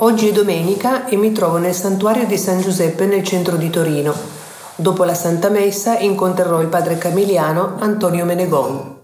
Oggi 0.00 0.28
è 0.28 0.32
domenica 0.32 1.06
e 1.06 1.16
mi 1.16 1.32
trovo 1.32 1.56
nel 1.56 1.74
santuario 1.74 2.24
di 2.24 2.38
San 2.38 2.60
Giuseppe 2.60 3.04
nel 3.06 3.24
centro 3.24 3.56
di 3.56 3.68
Torino. 3.68 4.14
Dopo 4.76 5.02
la 5.02 5.14
Santa 5.14 5.48
Messa 5.48 5.98
incontrerò 5.98 6.60
il 6.60 6.68
padre 6.68 6.98
camiliano 6.98 7.74
Antonio 7.80 8.24
Menegon. 8.24 8.96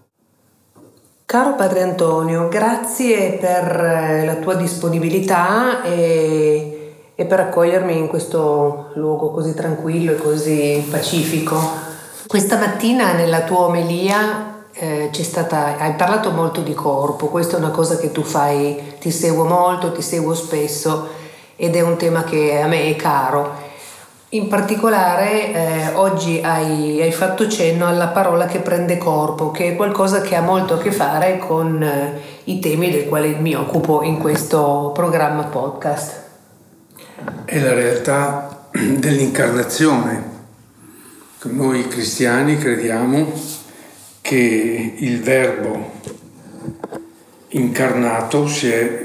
Caro 1.26 1.56
padre 1.56 1.82
Antonio, 1.82 2.46
grazie 2.46 3.32
per 3.40 3.76
eh, 3.76 4.24
la 4.24 4.36
tua 4.36 4.54
disponibilità 4.54 5.82
e, 5.82 6.94
e 7.12 7.24
per 7.24 7.40
accogliermi 7.40 7.98
in 7.98 8.06
questo 8.06 8.90
luogo 8.94 9.32
così 9.32 9.52
tranquillo 9.52 10.12
e 10.12 10.16
così 10.16 10.86
pacifico. 10.88 11.58
Questa 12.24 12.56
mattina 12.56 13.14
nella 13.14 13.42
tua 13.42 13.62
omelia 13.62 14.53
eh, 14.74 15.10
stata, 15.12 15.78
hai 15.78 15.92
parlato 15.94 16.30
molto 16.32 16.60
di 16.60 16.74
corpo, 16.74 17.28
questa 17.28 17.56
è 17.56 17.58
una 17.60 17.70
cosa 17.70 17.96
che 17.96 18.10
tu 18.10 18.22
fai, 18.22 18.94
ti 18.98 19.10
seguo 19.10 19.44
molto, 19.44 19.92
ti 19.92 20.02
seguo 20.02 20.34
spesso 20.34 21.08
ed 21.56 21.76
è 21.76 21.80
un 21.80 21.96
tema 21.96 22.24
che 22.24 22.60
a 22.60 22.66
me 22.66 22.88
è 22.88 22.96
caro. 22.96 23.62
In 24.30 24.48
particolare 24.48 25.52
eh, 25.52 25.90
oggi 25.94 26.40
hai, 26.42 27.00
hai, 27.00 27.12
fatto 27.12 27.46
cenno 27.46 27.86
alla 27.86 28.08
parola 28.08 28.46
che 28.46 28.58
prende 28.58 28.98
corpo, 28.98 29.52
che 29.52 29.68
è 29.68 29.76
qualcosa 29.76 30.22
che 30.22 30.34
ha 30.34 30.40
molto 30.40 30.74
a 30.74 30.78
che 30.78 30.90
fare 30.90 31.38
con 31.38 31.80
eh, 31.80 32.20
i 32.44 32.58
temi 32.58 32.90
del 32.90 33.06
quale 33.06 33.28
mi 33.36 33.54
occupo 33.54 34.02
in 34.02 34.18
questo 34.18 34.90
programma 34.92 35.44
podcast. 35.44 36.22
È 37.44 37.60
la 37.60 37.74
realtà 37.74 38.66
dell'incarnazione. 38.74 40.32
Noi 41.42 41.86
cristiani 41.86 42.58
crediamo 42.58 43.62
che 44.24 44.94
il 44.96 45.20
verbo 45.20 46.00
incarnato 47.48 48.46
è, 48.46 49.02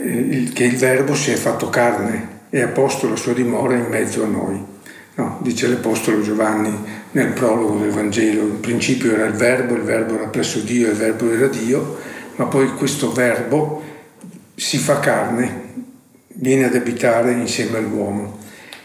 che 0.53 0.63
il 0.63 0.77
verbo 0.77 1.13
si 1.13 1.31
è 1.31 1.35
fatto 1.35 1.69
carne 1.69 2.37
e 2.49 2.61
ha 2.61 2.69
posto 2.69 3.09
la 3.09 3.17
sua 3.17 3.33
dimora 3.33 3.75
in 3.75 3.87
mezzo 3.89 4.23
a 4.23 4.27
noi. 4.27 4.63
No, 5.15 5.39
dice 5.41 5.67
l'Apostolo 5.67 6.21
Giovanni 6.21 6.73
nel 7.11 7.33
prologo 7.33 7.79
del 7.79 7.91
Vangelo, 7.91 8.43
in 8.43 8.61
principio 8.61 9.11
era 9.11 9.25
il 9.25 9.33
verbo, 9.33 9.73
il 9.73 9.81
verbo 9.81 10.15
era 10.15 10.27
presso 10.27 10.59
Dio, 10.59 10.87
il 10.87 10.95
verbo 10.95 11.29
era 11.29 11.47
Dio, 11.47 11.97
ma 12.37 12.45
poi 12.45 12.73
questo 12.75 13.11
verbo 13.11 13.83
si 14.55 14.77
fa 14.77 15.01
carne, 15.01 15.63
viene 16.27 16.63
ad 16.63 16.75
abitare 16.75 17.33
insieme 17.33 17.79
all'uomo. 17.79 18.37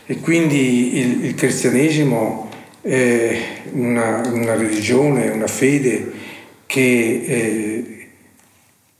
E 0.04 0.18
quindi 0.18 0.98
il, 0.98 1.24
il 1.26 1.34
cristianesimo 1.36 2.50
è 2.80 3.38
una, 3.70 4.20
una 4.32 4.56
religione, 4.56 5.28
una 5.28 5.46
fede 5.46 6.22
che 6.74 7.24
eh, 7.24 8.08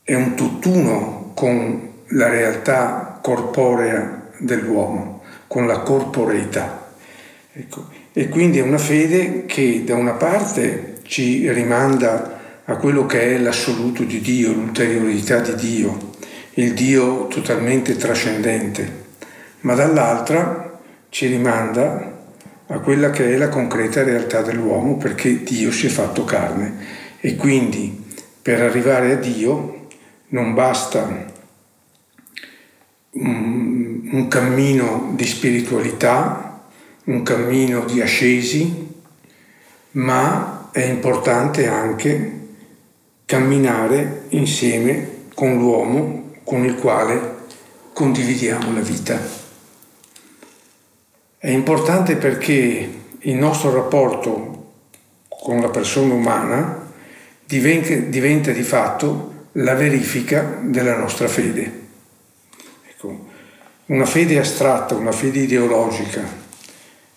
è 0.04 0.14
un 0.14 0.36
tutt'uno 0.36 1.32
con 1.34 1.90
la 2.10 2.28
realtà 2.28 3.18
corporea 3.20 4.28
dell'uomo, 4.38 5.24
con 5.48 5.66
la 5.66 5.80
corporeità. 5.80 6.92
Ecco. 7.52 7.88
E 8.12 8.28
quindi 8.28 8.58
è 8.58 8.62
una 8.62 8.78
fede 8.78 9.44
che 9.46 9.82
da 9.84 9.96
una 9.96 10.12
parte 10.12 11.00
ci 11.02 11.50
rimanda 11.50 12.62
a 12.64 12.76
quello 12.76 13.06
che 13.06 13.34
è 13.34 13.38
l'assoluto 13.38 14.04
di 14.04 14.20
Dio, 14.20 14.52
l'ulteriorità 14.52 15.40
di 15.40 15.54
Dio, 15.56 16.10
il 16.52 16.74
Dio 16.74 17.26
totalmente 17.26 17.96
trascendente, 17.96 18.88
ma 19.62 19.74
dall'altra 19.74 20.78
ci 21.08 21.26
rimanda 21.26 22.22
a 22.68 22.78
quella 22.78 23.10
che 23.10 23.34
è 23.34 23.36
la 23.36 23.48
concreta 23.48 24.04
realtà 24.04 24.42
dell'uomo 24.42 24.96
perché 24.96 25.42
Dio 25.42 25.72
si 25.72 25.86
è 25.86 25.90
fatto 25.90 26.24
carne 26.24 27.02
e 27.24 27.36
quindi 27.36 28.04
per 28.42 28.60
arrivare 28.60 29.12
a 29.12 29.16
Dio 29.16 29.86
non 30.28 30.52
basta 30.52 31.26
un, 33.12 34.08
un 34.12 34.28
cammino 34.28 35.12
di 35.14 35.24
spiritualità, 35.24 36.66
un 37.04 37.22
cammino 37.22 37.86
di 37.86 38.02
ascesi, 38.02 38.92
ma 39.92 40.68
è 40.70 40.84
importante 40.84 41.66
anche 41.66 42.40
camminare 43.24 44.24
insieme 44.28 45.28
con 45.34 45.56
l'uomo 45.56 46.32
con 46.44 46.62
il 46.66 46.74
quale 46.74 47.36
condividiamo 47.94 48.70
la 48.74 48.80
vita. 48.80 49.18
È 51.38 51.48
importante 51.48 52.16
perché 52.16 53.02
il 53.18 53.34
nostro 53.34 53.72
rapporto 53.72 54.72
con 55.26 55.62
la 55.62 55.70
persona 55.70 56.12
umana 56.12 56.83
diventa, 57.54 57.94
diventa 57.94 58.50
di 58.50 58.64
fatto 58.64 59.48
la 59.52 59.74
verifica 59.74 60.58
della 60.62 60.96
nostra 60.96 61.28
fede. 61.28 61.82
Ecco, 62.90 63.26
una 63.86 64.06
fede 64.06 64.38
astratta, 64.40 64.96
una 64.96 65.12
fede 65.12 65.40
ideologica, 65.40 66.22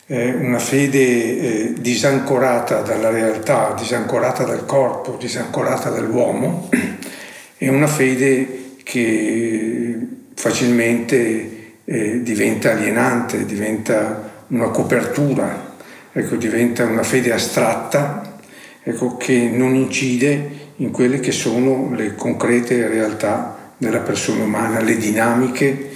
eh, 0.06 0.34
una 0.34 0.60
fede 0.60 1.00
eh, 1.00 1.74
disancorata 1.80 2.82
dalla 2.82 3.10
realtà, 3.10 3.74
disancorata 3.76 4.44
dal 4.44 4.66
corpo, 4.68 5.18
disancorata 5.20 5.90
dall'uomo, 5.90 6.70
è 7.58 7.68
una 7.70 7.88
fede 7.88 8.76
che 8.84 9.98
facilmente 10.36 11.74
eh, 11.84 12.22
diventa 12.22 12.74
alienante, 12.74 13.44
diventa 13.46 14.46
una 14.50 14.68
copertura, 14.68 15.76
ecco, 16.12 16.36
diventa 16.36 16.84
una 16.86 17.04
fede 17.04 17.34
astratta 17.34 18.27
ecco, 18.88 19.18
che 19.18 19.50
non 19.52 19.76
incide 19.76 20.66
in 20.78 20.92
quelle 20.92 21.20
che 21.20 21.34
sono 21.34 21.94
le 21.94 22.16
concrete 22.16 22.88
realtà 22.88 23.74
della 23.78 24.00
persona 24.00 24.46
umana, 24.46 24.80
le 24.80 24.96
dinamiche 24.96 25.90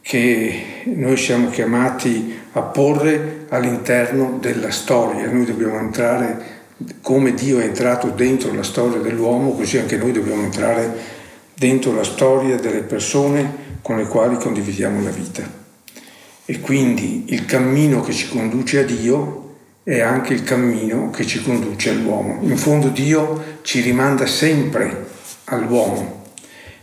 che 0.00 0.64
noi 0.86 1.16
siamo 1.16 1.48
chiamati 1.48 2.36
a 2.52 2.60
porre 2.60 3.46
all'interno 3.50 4.38
della 4.40 4.72
storia. 4.72 5.30
Noi 5.30 5.44
dobbiamo 5.44 5.78
entrare 5.78 6.52
come 7.00 7.34
Dio 7.34 7.60
è 7.60 7.64
entrato 7.64 8.08
dentro 8.08 8.52
la 8.52 8.64
storia 8.64 8.98
dell'uomo, 8.98 9.52
così 9.52 9.78
anche 9.78 9.96
noi 9.96 10.10
dobbiamo 10.10 10.42
entrare 10.42 10.92
dentro 11.54 11.94
la 11.94 12.02
storia 12.02 12.56
delle 12.56 12.80
persone 12.80 13.62
con 13.80 13.96
le 13.96 14.06
quali 14.08 14.36
condividiamo 14.36 15.02
la 15.04 15.10
vita. 15.10 15.48
E 16.44 16.60
quindi 16.60 17.26
il 17.28 17.46
cammino 17.46 18.00
che 18.00 18.12
ci 18.12 18.28
conduce 18.28 18.80
a 18.80 18.82
Dio 18.82 19.43
è 19.84 20.00
anche 20.00 20.32
il 20.32 20.42
cammino 20.42 21.10
che 21.10 21.26
ci 21.26 21.42
conduce 21.42 21.90
all'uomo. 21.90 22.38
In 22.40 22.56
fondo 22.56 22.88
Dio 22.88 23.58
ci 23.60 23.82
rimanda 23.82 24.26
sempre 24.26 25.06
all'uomo. 25.44 26.22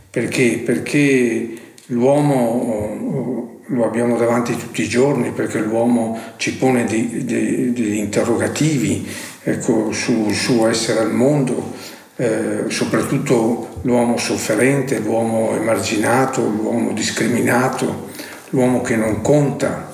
Perché? 0.09 0.61
Perché 0.63 1.53
l'uomo 1.87 3.59
lo 3.65 3.85
abbiamo 3.85 4.17
davanti 4.17 4.55
tutti 4.55 4.83
i 4.83 4.87
giorni, 4.87 5.31
perché 5.31 5.59
l'uomo 5.59 6.17
ci 6.35 6.55
pone 6.55 6.85
degli 6.85 7.95
interrogativi 7.95 9.07
ecco, 9.43 9.91
sul 9.91 10.33
suo 10.33 10.67
essere 10.67 10.99
al 10.99 11.13
mondo, 11.13 11.73
eh, 12.17 12.65
soprattutto 12.67 13.79
l'uomo 13.81 14.17
sofferente, 14.17 14.99
l'uomo 14.99 15.55
emarginato, 15.55 16.47
l'uomo 16.47 16.91
discriminato, 16.91 18.09
l'uomo 18.49 18.81
che 18.81 18.95
non 18.95 19.21
conta, 19.21 19.91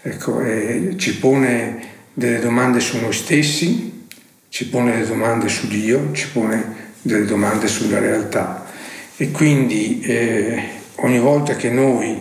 ecco, 0.00 0.40
ci 0.96 1.18
pone 1.18 1.94
delle 2.16 2.38
domande 2.38 2.80
su 2.80 2.98
noi 2.98 3.12
stessi, 3.12 4.06
ci 4.48 4.68
pone 4.68 4.92
delle 4.92 5.06
domande 5.06 5.50
su 5.50 5.68
Dio, 5.68 6.12
ci 6.12 6.28
pone 6.32 6.84
delle 7.02 7.26
domande 7.26 7.68
sulla 7.68 7.98
realtà. 7.98 8.64
E 9.18 9.30
quindi 9.30 10.00
eh, 10.00 10.62
ogni 10.96 11.18
volta 11.18 11.56
che 11.56 11.68
noi 11.68 12.18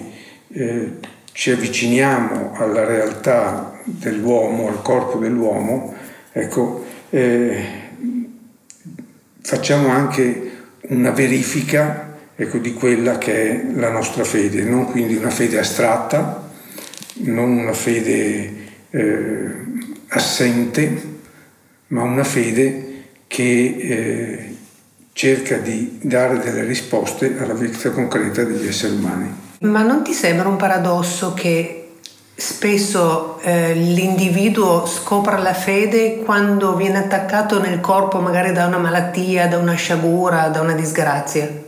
eh, 0.49 0.91
ci 1.31 1.51
avviciniamo 1.51 2.55
alla 2.57 2.83
realtà 2.83 3.79
dell'uomo, 3.85 4.67
al 4.67 4.81
corpo 4.81 5.17
dell'uomo, 5.17 5.95
ecco, 6.33 6.85
eh, 7.09 7.65
facciamo 9.41 9.87
anche 9.87 10.51
una 10.89 11.11
verifica 11.11 12.17
ecco, 12.35 12.57
di 12.57 12.73
quella 12.73 13.17
che 13.17 13.49
è 13.49 13.63
la 13.75 13.91
nostra 13.91 14.25
fede, 14.25 14.61
non 14.63 14.91
quindi 14.91 15.15
una 15.15 15.29
fede 15.29 15.57
astratta, 15.57 16.51
non 17.19 17.51
una 17.51 17.73
fede 17.73 18.63
eh, 18.89 19.63
assente, 20.15 21.13
ma 21.87 22.03
una 22.03 22.23
fede 22.23 23.03
che 23.27 23.75
eh, 23.79 24.55
cerca 25.13 25.57
di 25.57 25.99
dare 26.01 26.39
delle 26.39 26.63
risposte 26.63 27.37
alla 27.39 27.53
vita 27.53 27.91
concreta 27.91 28.43
degli 28.43 28.67
esseri 28.67 28.95
umani. 28.95 29.43
Ma 29.59 29.81
non 29.81 30.03
ti 30.03 30.13
sembra 30.13 30.47
un 30.47 30.57
paradosso 30.57 31.33
che 31.33 31.81
spesso 32.35 33.39
eh, 33.41 33.73
l'individuo 33.73 34.85
scopra 34.85 35.37
la 35.37 35.53
fede 35.53 36.17
quando 36.17 36.75
viene 36.75 36.97
attaccato 36.97 37.61
nel 37.61 37.79
corpo 37.79 38.19
magari 38.19 38.51
da 38.51 38.65
una 38.65 38.77
malattia, 38.77 39.47
da 39.47 39.57
una 39.57 39.75
sciagura, 39.75 40.49
da 40.49 40.61
una 40.61 40.73
disgrazia? 40.73 41.63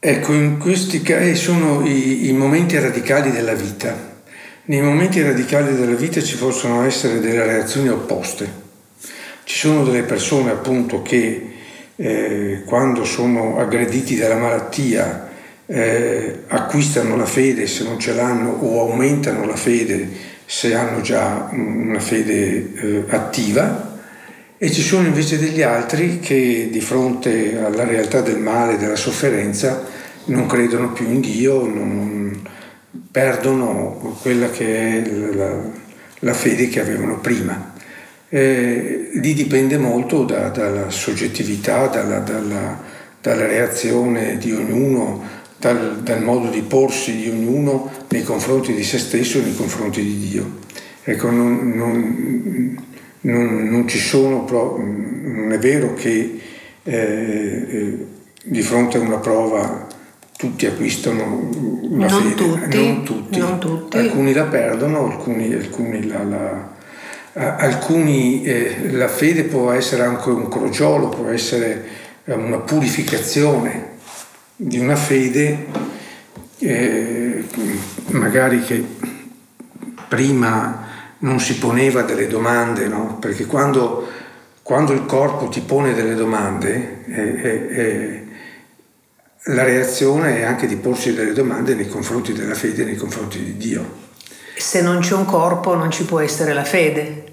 Ecco, 0.00 0.32
in 0.32 0.58
questi 0.58 1.02
casi 1.02 1.34
sono 1.34 1.84
i, 1.84 2.28
i 2.28 2.32
momenti 2.32 2.78
radicali 2.78 3.32
della 3.32 3.54
vita 3.54 4.16
nei 4.68 4.82
momenti 4.82 5.22
radicali 5.22 5.74
della 5.74 5.94
vita 5.94 6.22
ci 6.22 6.36
possono 6.36 6.84
essere 6.84 7.20
delle 7.20 7.44
reazioni 7.44 7.88
opposte. 7.88 8.66
Ci 9.44 9.56
sono 9.56 9.82
delle 9.82 10.02
persone 10.02 10.50
appunto 10.50 11.00
che 11.00 11.54
eh, 11.96 12.62
quando 12.66 13.04
sono 13.04 13.58
aggrediti 13.58 14.16
dalla 14.16 14.36
malattia 14.36 15.26
eh, 15.64 16.40
acquistano 16.48 17.16
la 17.16 17.24
fede 17.24 17.66
se 17.66 17.84
non 17.84 17.98
ce 17.98 18.12
l'hanno 18.12 18.50
o 18.50 18.80
aumentano 18.80 19.46
la 19.46 19.56
fede 19.56 20.06
se 20.44 20.74
hanno 20.74 21.00
già 21.00 21.48
una 21.50 21.98
fede 21.98 22.72
eh, 22.74 23.04
attiva 23.08 23.96
e 24.58 24.70
ci 24.70 24.82
sono 24.82 25.06
invece 25.06 25.38
degli 25.38 25.62
altri 25.62 26.20
che 26.20 26.68
di 26.70 26.80
fronte 26.80 27.58
alla 27.58 27.84
realtà 27.84 28.20
del 28.20 28.38
male, 28.38 28.76
della 28.76 28.96
sofferenza, 28.96 29.86
non 30.26 30.46
credono 30.46 30.92
più 30.92 31.06
in 31.06 31.20
Dio, 31.20 31.64
non, 31.64 32.42
perdono 33.10 34.16
quella 34.20 34.50
che 34.50 35.02
è 35.02 35.10
la, 35.34 35.56
la 36.20 36.34
fede 36.34 36.68
che 36.68 36.80
avevano 36.80 37.18
prima. 37.18 37.74
Eh, 38.28 39.10
lì 39.14 39.32
dipende 39.32 39.78
molto 39.78 40.24
da, 40.24 40.50
dalla 40.50 40.90
soggettività, 40.90 41.86
dalla, 41.86 42.18
dalla, 42.18 42.78
dalla, 43.20 43.46
reazione 43.46 44.36
di 44.36 44.52
ognuno, 44.52 45.22
dal, 45.56 46.02
dal, 46.02 46.22
modo 46.22 46.50
di 46.50 46.60
porsi 46.60 47.16
di 47.16 47.30
ognuno 47.30 47.90
nei 48.08 48.22
confronti 48.22 48.74
di 48.74 48.84
se 48.84 48.98
stesso 48.98 49.38
e 49.38 49.42
nei 49.42 49.56
confronti 49.56 50.02
di 50.02 50.28
Dio. 50.28 50.58
Ecco, 51.04 51.30
non, 51.30 51.72
non, 51.74 52.76
non, 53.22 53.68
non 53.68 53.88
ci 53.88 53.98
sono, 53.98 54.44
non 54.48 55.52
è 55.52 55.58
vero 55.58 55.94
che 55.94 56.38
eh, 56.82 56.92
eh, 56.92 58.06
di 58.44 58.62
fronte 58.62 58.98
a 58.98 59.00
una 59.00 59.16
prova 59.16 59.86
tutti 60.38 60.64
acquistano 60.64 61.50
la 61.90 62.06
non 62.06 62.22
fede, 62.22 62.34
tutti, 62.34 62.76
non, 62.76 63.02
tutti. 63.04 63.38
non 63.38 63.58
tutti. 63.58 63.98
alcuni 63.98 64.32
la 64.32 64.44
perdono, 64.44 65.10
alcuni, 65.10 65.52
alcuni 65.52 66.06
la, 66.06 66.22
la 66.22 66.76
alcuni 67.32 68.44
eh, 68.44 68.90
la 68.92 69.08
fede 69.08 69.44
può 69.44 69.72
essere 69.72 70.02
anche 70.04 70.30
un 70.30 70.48
crogiolo, 70.48 71.08
può 71.08 71.28
essere 71.28 71.84
una 72.24 72.58
purificazione 72.58 73.96
di 74.56 74.78
una 74.78 74.96
fede 74.96 75.66
eh, 76.58 77.44
magari 78.08 78.62
che 78.62 78.84
prima 80.08 80.86
non 81.18 81.40
si 81.40 81.58
poneva 81.58 82.02
delle 82.02 82.26
domande, 82.26 82.86
no? 82.86 83.18
perché 83.20 83.46
quando, 83.46 84.08
quando, 84.62 84.92
il 84.92 85.04
corpo 85.04 85.48
ti 85.48 85.60
pone 85.60 85.94
delle 85.94 86.14
domande, 86.14 87.04
eh, 87.06 87.42
eh, 87.70 88.26
la 89.44 89.62
reazione 89.62 90.38
è 90.38 90.42
anche 90.42 90.66
di 90.66 90.76
porsi 90.76 91.14
delle 91.14 91.32
domande 91.32 91.74
nei 91.74 91.88
confronti 91.88 92.32
della 92.32 92.54
fede, 92.54 92.84
nei 92.84 92.96
confronti 92.96 93.42
di 93.42 93.56
Dio. 93.56 94.06
Se 94.56 94.82
non 94.82 95.00
c'è 95.00 95.14
un 95.14 95.24
corpo 95.24 95.74
non 95.74 95.90
ci 95.90 96.04
può 96.04 96.20
essere 96.20 96.52
la 96.52 96.64
fede. 96.64 97.24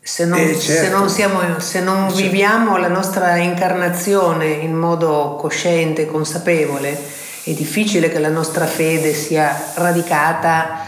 Se 0.00 0.24
non, 0.24 0.40
eh, 0.40 0.58
certo. 0.58 0.84
se 0.84 0.90
non, 0.90 1.08
siamo, 1.08 1.60
se 1.60 1.80
non 1.80 2.08
certo. 2.08 2.22
viviamo 2.22 2.76
la 2.76 2.88
nostra 2.88 3.36
incarnazione 3.36 4.46
in 4.46 4.74
modo 4.76 5.36
cosciente, 5.38 6.06
consapevole, 6.06 6.98
è 7.44 7.52
difficile 7.52 8.08
che 8.10 8.18
la 8.18 8.28
nostra 8.28 8.66
fede 8.66 9.14
sia 9.14 9.72
radicata, 9.74 10.86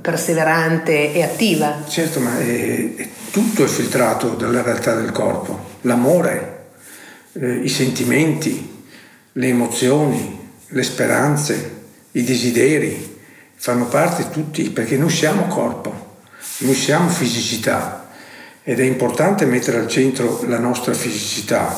perseverante 0.00 1.12
e 1.12 1.22
attiva. 1.22 1.84
Certo, 1.86 2.20
ma 2.20 2.38
è, 2.38 2.94
è, 2.94 3.08
tutto 3.30 3.64
è 3.64 3.68
filtrato 3.68 4.30
dalla 4.30 4.62
realtà 4.62 4.94
del 4.94 5.12
corpo. 5.12 5.76
L'amore, 5.82 6.68
eh, 7.34 7.52
i 7.52 7.68
sentimenti, 7.68 8.77
le 9.38 9.46
emozioni, 9.46 10.36
le 10.66 10.82
speranze, 10.82 11.76
i 12.12 12.24
desideri, 12.24 13.16
fanno 13.54 13.86
parte 13.86 14.30
tutti 14.30 14.70
perché 14.70 14.96
noi 14.96 15.10
siamo 15.10 15.46
corpo, 15.46 16.16
noi 16.58 16.74
siamo 16.74 17.08
fisicità 17.08 18.08
ed 18.64 18.80
è 18.80 18.82
importante 18.82 19.46
mettere 19.46 19.78
al 19.78 19.88
centro 19.88 20.42
la 20.46 20.58
nostra 20.58 20.92
fisicità 20.92 21.74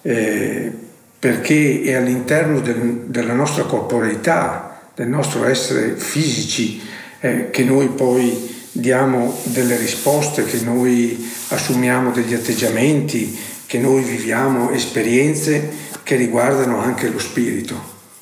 eh, 0.00 0.72
perché 1.18 1.82
è 1.82 1.92
all'interno 1.92 2.60
del, 2.60 3.04
della 3.06 3.34
nostra 3.34 3.64
corporeità, 3.64 4.90
del 4.94 5.08
nostro 5.08 5.44
essere 5.44 5.94
fisici 5.96 6.80
eh, 7.20 7.50
che 7.50 7.62
noi 7.62 7.88
poi 7.88 8.50
diamo 8.72 9.38
delle 9.44 9.76
risposte, 9.76 10.44
che 10.44 10.60
noi 10.60 11.30
assumiamo 11.48 12.10
degli 12.10 12.32
atteggiamenti, 12.32 13.38
che 13.66 13.78
noi 13.78 14.02
viviamo 14.02 14.70
esperienze 14.70 15.90
che 16.02 16.16
riguardano 16.16 16.80
anche 16.80 17.08
lo 17.08 17.18
spirito, 17.18 17.74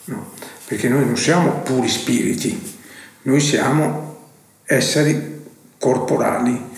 no? 0.04 0.32
perché 0.66 0.88
noi 0.88 1.04
non 1.04 1.16
siamo 1.16 1.60
puri 1.62 1.88
spiriti, 1.88 2.76
noi 3.22 3.40
siamo 3.40 4.18
esseri 4.64 5.44
corporali 5.78 6.68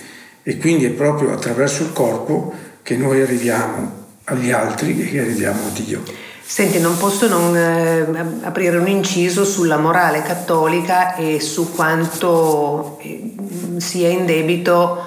e 0.43 0.57
quindi 0.59 0.87
è 0.87 0.91
proprio 0.91 1.33
attraverso 1.33 1.83
il 1.83 1.93
corpo 1.93 2.53
che 2.83 2.97
noi 2.97 3.21
arriviamo 3.21 4.01
agli 4.25 4.51
altri 4.51 5.01
e 5.01 5.11
che 5.11 5.21
arriviamo 5.21 5.67
a 5.67 5.71
Dio. 5.71 6.03
Senti, 6.45 6.81
non 6.81 6.97
posso 6.99 7.29
non 7.29 7.57
eh, 7.57 8.07
aprire 8.43 8.77
un 8.77 8.87
inciso 8.87 9.45
sulla 9.45 9.79
morale 9.79 10.23
cattolica 10.23 11.15
e 11.15 11.41
su 11.41 11.73
quanto 11.73 12.99
eh, 13.01 13.35
sia 13.79 14.09
in 14.09 14.27
debito 14.27 15.03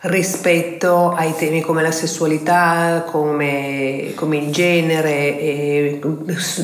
rispetto 0.00 1.12
ai 1.12 1.34
temi 1.36 1.60
come 1.60 1.82
la 1.82 1.90
sessualità, 1.90 3.04
come, 3.06 4.12
come 4.14 4.36
il 4.36 4.52
genere, 4.52 5.38
e 5.40 6.00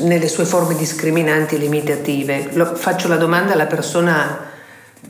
nelle 0.03 0.27
sue 0.27 0.45
forme 0.45 0.75
discriminanti 0.75 1.55
e 1.55 1.57
limitative. 1.57 2.49
Lo, 2.53 2.75
faccio 2.75 3.07
la 3.07 3.17
domanda 3.17 3.53
alla 3.53 3.65
persona 3.65 4.53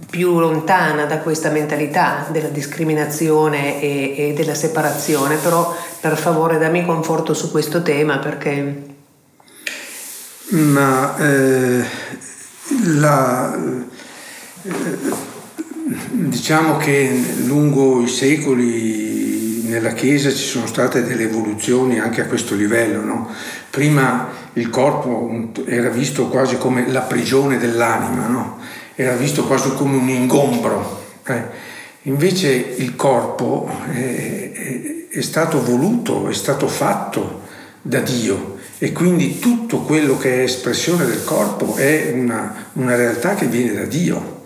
più 0.10 0.40
lontana 0.40 1.06
da 1.06 1.20
questa 1.20 1.50
mentalità 1.50 2.26
della 2.32 2.50
discriminazione 2.50 3.82
e, 3.82 4.16
e 4.18 4.34
della 4.34 4.56
separazione, 4.56 5.38
però 5.38 5.76
per 6.00 6.18
favore 6.18 6.58
dammi 6.58 6.86
conforto 6.86 7.34
su 7.34 7.52
questo 7.52 7.82
tema 7.82 8.18
perché... 8.18 8.94
Ma 10.48 11.18
eh, 11.18 11.84
la... 12.98 13.75
Eh, 16.16 16.30
Diciamo 16.30 16.78
che 16.78 17.10
lungo 17.46 18.02
i 18.02 18.08
secoli 18.08 19.64
nella 19.68 19.94
Chiesa 19.94 20.30
ci 20.30 20.44
sono 20.44 20.68
state 20.68 21.04
delle 21.04 21.24
evoluzioni 21.24 22.00
anche 22.00 22.22
a 22.22 22.26
questo 22.26 22.56
livello. 22.56 23.04
No? 23.04 23.30
Prima 23.70 24.30
il 24.54 24.70
corpo 24.70 25.52
era 25.66 25.90
visto 25.90 26.28
quasi 26.28 26.58
come 26.58 26.90
la 26.90 27.02
prigione 27.02 27.58
dell'anima, 27.58 28.28
no? 28.28 28.60
era 28.96 29.16
visto 29.16 29.46
quasi 29.46 29.74
come 29.74 29.98
un 29.98 30.08
ingombro. 30.08 31.04
Eh? 31.26 31.44
Invece 32.04 32.76
il 32.78 32.96
corpo 32.96 33.70
è, 33.92 35.08
è, 35.10 35.22
stato 35.22 35.64
voluto, 35.64 36.30
è 36.30 36.34
stato 36.34 36.68
fatto 36.68 37.42
da 37.82 38.00
Dio 38.00 38.58
e 38.78 38.92
quindi 38.92 39.40
tutto 39.40 39.80
quello 39.80 40.18
che 40.18 40.36
è 40.36 40.44
espressione 40.44 41.06
del 41.06 41.24
corpo 41.24 41.76
è 41.76 42.12
una, 42.14 42.70
una 42.74 42.96
realtà 42.96 43.34
che 43.34 43.48
viene 43.48 43.74
da 43.74 43.86
Dio. 43.86 44.44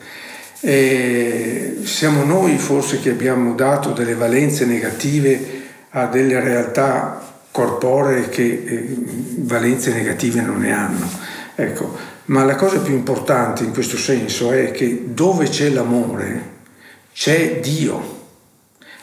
E 0.61 1.79
siamo 1.83 2.23
noi 2.23 2.57
forse 2.57 2.99
che 2.99 3.11
abbiamo 3.11 3.53
dato 3.53 3.91
delle 3.91 4.15
valenze 4.15 4.65
negative 4.65 5.61
a 5.91 6.05
delle 6.05 6.39
realtà 6.39 7.27
corporee 7.51 8.29
che 8.29 8.43
eh, 8.43 8.95
valenze 9.37 9.93
negative 9.93 10.41
non 10.41 10.59
ne 10.59 10.71
hanno. 10.71 11.09
Ecco, 11.55 11.97
ma 12.25 12.43
la 12.43 12.55
cosa 12.55 12.79
più 12.79 12.93
importante 12.93 13.63
in 13.63 13.73
questo 13.73 13.97
senso 13.97 14.51
è 14.51 14.71
che 14.71 15.05
dove 15.13 15.47
c'è 15.49 15.69
l'amore 15.69 16.57
c'è 17.19 17.59
Dio. 17.59 18.17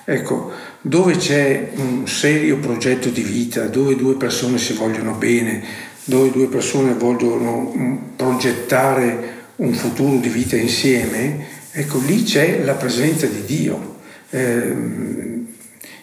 Ecco, 0.05 0.51
dove 0.81 1.17
c'è 1.17 1.73
un 1.75 2.07
serio 2.07 2.57
progetto 2.59 3.11
di 3.11 3.23
vita, 3.23 3.67
dove 3.67 3.95
due 3.95 4.15
persone 4.15 4.57
si 4.57 4.73
vogliono 4.73 5.13
bene, 5.13 5.63
dove 6.05 6.31
due 6.31 6.47
persone 6.47 6.95
vogliono 6.95 7.75
mm, 7.77 7.97
progettare 8.17 9.35
un 9.57 9.75
futuro 9.75 10.17
di 10.17 10.29
vita 10.29 10.57
insieme, 10.57 11.45
ecco 11.79 12.01
lì 12.07 12.23
c'è 12.23 12.63
la 12.65 12.73
presenza 12.73 13.27
di 13.27 13.45
Dio. 13.45 13.95
Eh, 14.31 14.75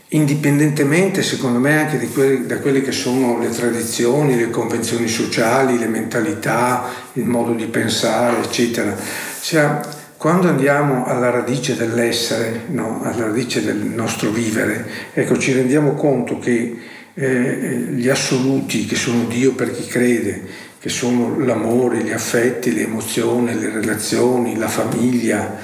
indipendentemente 0.09 1.23
secondo 1.23 1.57
me 1.57 1.79
anche 1.79 2.07
quelle, 2.09 2.45
da 2.45 2.59
quelle 2.59 2.83
che 2.83 2.91
sono 2.91 3.39
le 3.39 3.49
tradizioni, 3.49 4.37
le 4.37 4.51
convenzioni 4.51 5.07
sociali, 5.07 5.79
le 5.79 5.87
mentalità, 5.87 6.83
il 7.13 7.25
modo 7.25 7.53
di 7.53 7.65
pensare, 7.65 8.43
eccetera. 8.43 8.95
Cioè, 9.41 9.79
quando 10.17 10.47
andiamo 10.47 11.05
alla 11.05 11.31
radice 11.31 11.75
dell'essere, 11.75 12.65
no? 12.67 13.01
alla 13.03 13.25
radice 13.25 13.63
del 13.63 13.77
nostro 13.77 14.29
vivere, 14.29 14.87
ecco, 15.13 15.39
ci 15.39 15.51
rendiamo 15.51 15.93
conto 15.95 16.37
che 16.37 16.77
eh, 17.15 17.87
gli 17.91 18.07
assoluti, 18.09 18.85
che 18.85 18.95
sono 18.95 19.25
Dio 19.25 19.53
per 19.53 19.71
chi 19.71 19.85
crede, 19.87 20.41
che 20.83 20.89
sono 20.89 21.39
l'amore, 21.39 22.03
gli 22.03 22.11
affetti, 22.11 22.73
le 22.73 22.81
emozioni, 22.81 23.57
le 23.57 23.69
relazioni, 23.69 24.57
la 24.57 24.67
famiglia, 24.67 25.55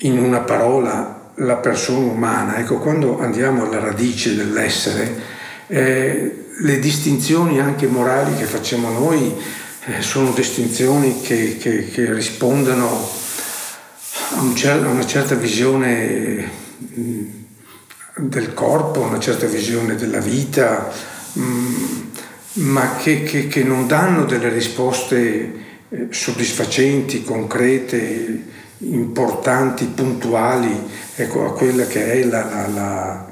in 0.00 0.18
una 0.18 0.40
parola 0.40 1.30
la 1.36 1.56
persona 1.56 2.12
umana. 2.12 2.58
Ecco, 2.58 2.76
quando 2.76 3.18
andiamo 3.18 3.64
alla 3.64 3.78
radice 3.78 4.36
dell'essere, 4.36 5.22
eh, 5.68 6.48
le 6.58 6.78
distinzioni 6.80 7.58
anche 7.60 7.86
morali 7.86 8.36
che 8.36 8.44
facciamo 8.44 8.90
noi 8.90 9.34
eh, 9.86 10.02
sono 10.02 10.32
distinzioni 10.32 11.22
che, 11.22 11.56
che, 11.56 11.88
che 11.88 12.12
rispondono 12.12 13.08
a, 14.34 14.40
un 14.42 14.54
cer- 14.54 14.84
a, 14.84 14.88
una 14.88 15.06
certa 15.06 15.34
visione 15.34 16.46
mh, 16.76 17.22
del 18.16 18.52
corpo, 18.52 19.00
una 19.00 19.18
certa 19.18 19.46
visione 19.46 19.94
della 19.94 20.20
vita. 20.20 20.92
Mh, 21.32 22.07
ma 22.54 22.96
che, 22.96 23.22
che, 23.22 23.46
che 23.46 23.62
non 23.62 23.86
danno 23.86 24.24
delle 24.24 24.48
risposte 24.48 25.66
eh, 25.88 26.08
soddisfacenti, 26.10 27.22
concrete, 27.22 28.44
importanti, 28.78 29.86
puntuali, 29.86 30.74
ecco, 31.14 31.46
a 31.46 31.52
quella 31.54 31.86
che 31.86 32.12
è 32.12 32.24
la, 32.24 32.44
la, 32.44 32.66
la, 32.68 33.26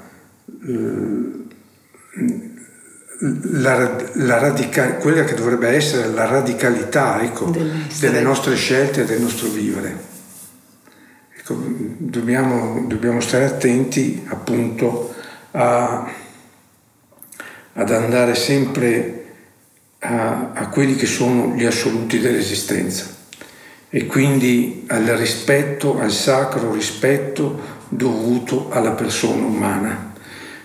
la, 3.19 3.97
la 4.15 4.39
radica- 4.39 4.95
quella 4.95 5.25
che 5.25 5.35
dovrebbe 5.35 5.69
essere 5.69 6.09
la 6.09 6.27
radicalità 6.27 7.23
ecco, 7.23 7.55
delle 7.99 8.21
nostre 8.21 8.55
scelte 8.57 9.03
e 9.03 9.05
del 9.05 9.21
nostro 9.21 9.49
vivere. 9.49 10.15
Ecco, 11.37 11.57
dobbiamo, 11.99 12.85
dobbiamo, 12.87 13.21
stare 13.21 13.45
attenti 13.45 14.25
appunto 14.29 15.15
a, 15.53 16.11
ad 17.79 17.91
andare 17.91 18.35
sempre 18.35 19.25
a, 20.01 20.53
a 20.53 20.69
quelli 20.69 20.95
che 20.95 21.07
sono 21.07 21.55
gli 21.55 21.65
assoluti 21.65 22.19
dell'esistenza 22.19 23.15
e 23.89 24.07
quindi 24.07 24.85
al 24.89 25.05
rispetto, 25.05 25.99
al 25.99 26.11
sacro 26.11 26.73
rispetto 26.73 27.75
dovuto 27.89 28.69
alla 28.71 28.91
persona 28.91 29.47
umana, 29.47 30.13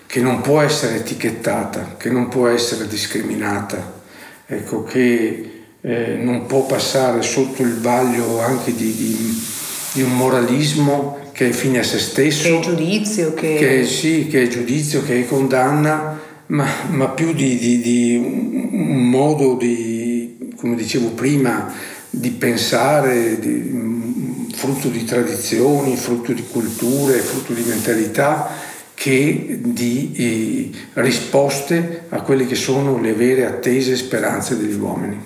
che 0.06 0.20
non 0.20 0.42
può 0.42 0.60
essere 0.62 0.98
etichettata, 0.98 1.96
che 1.98 2.10
non 2.10 2.28
può 2.28 2.48
essere 2.48 2.88
discriminata, 2.88 4.02
ecco, 4.46 4.84
che 4.84 5.64
eh, 5.80 6.16
non 6.20 6.46
può 6.46 6.66
passare 6.66 7.22
sotto 7.22 7.62
il 7.62 7.80
vaglio 7.80 8.42
anche 8.42 8.76
di, 8.76 8.94
di, 8.96 9.44
di, 9.94 10.02
un 10.02 10.16
moralismo 10.16 11.30
che 11.32 11.50
è 11.50 11.52
fine 11.52 11.80
a 11.80 11.84
se 11.84 12.00
stesso. 12.00 12.50
Che 12.50 12.58
è 12.58 12.60
giudizio, 12.60 13.34
che... 13.34 13.56
che 13.56 13.86
sì, 13.86 14.28
che 14.28 14.44
è 14.44 14.48
giudizio, 14.48 15.04
che 15.04 15.22
è 15.22 15.28
condanna, 15.28 16.20
ma, 16.52 16.68
ma 16.90 17.10
più 17.10 17.34
di, 17.34 17.58
di 17.82 18.16
un 18.16 19.10
modo 19.10 19.56
di, 19.56 20.54
come 20.58 20.76
dicevo 20.76 21.10
prima, 21.10 21.74
di 22.10 22.32
pensare, 22.32 23.40
di, 23.40 24.50
frutto 24.54 24.90
di 24.90 25.04
tradizioni, 25.06 25.96
frutto 25.96 26.34
di 26.34 26.44
culture, 26.50 27.20
frutto 27.20 27.54
di 27.54 27.64
mentalità, 27.66 28.50
che 28.94 29.60
di 29.62 30.12
eh, 30.16 31.02
risposte 31.02 32.04
a 32.10 32.22
quelle 32.22 32.46
che 32.46 32.56
sono 32.56 33.00
le 33.00 33.14
vere 33.14 33.46
attese 33.46 33.96
speranze 33.96 34.58
degli 34.58 34.78
uomini. 34.78 35.20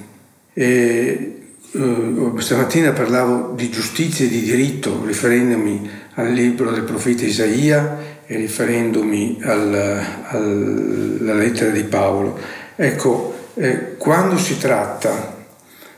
E, 0.53 1.31
eh, 1.71 2.31
stamattina 2.37 2.91
parlavo 2.91 3.53
di 3.55 3.69
giustizia 3.69 4.25
e 4.25 4.29
di 4.29 4.41
diritto 4.41 5.03
riferendomi 5.03 5.89
al 6.13 6.31
libro 6.31 6.71
del 6.71 6.83
profeta 6.83 7.25
Isaia 7.25 7.97
e 7.99 8.14
riferendomi 8.27 9.39
al, 9.43 9.73
al, 10.23 11.17
alla 11.21 11.33
lettera 11.33 11.71
di 11.71 11.83
Paolo. 11.83 12.37
Ecco, 12.75 13.49
eh, 13.55 13.95
quando 13.97 14.37
si 14.37 14.57
tratta 14.57 15.35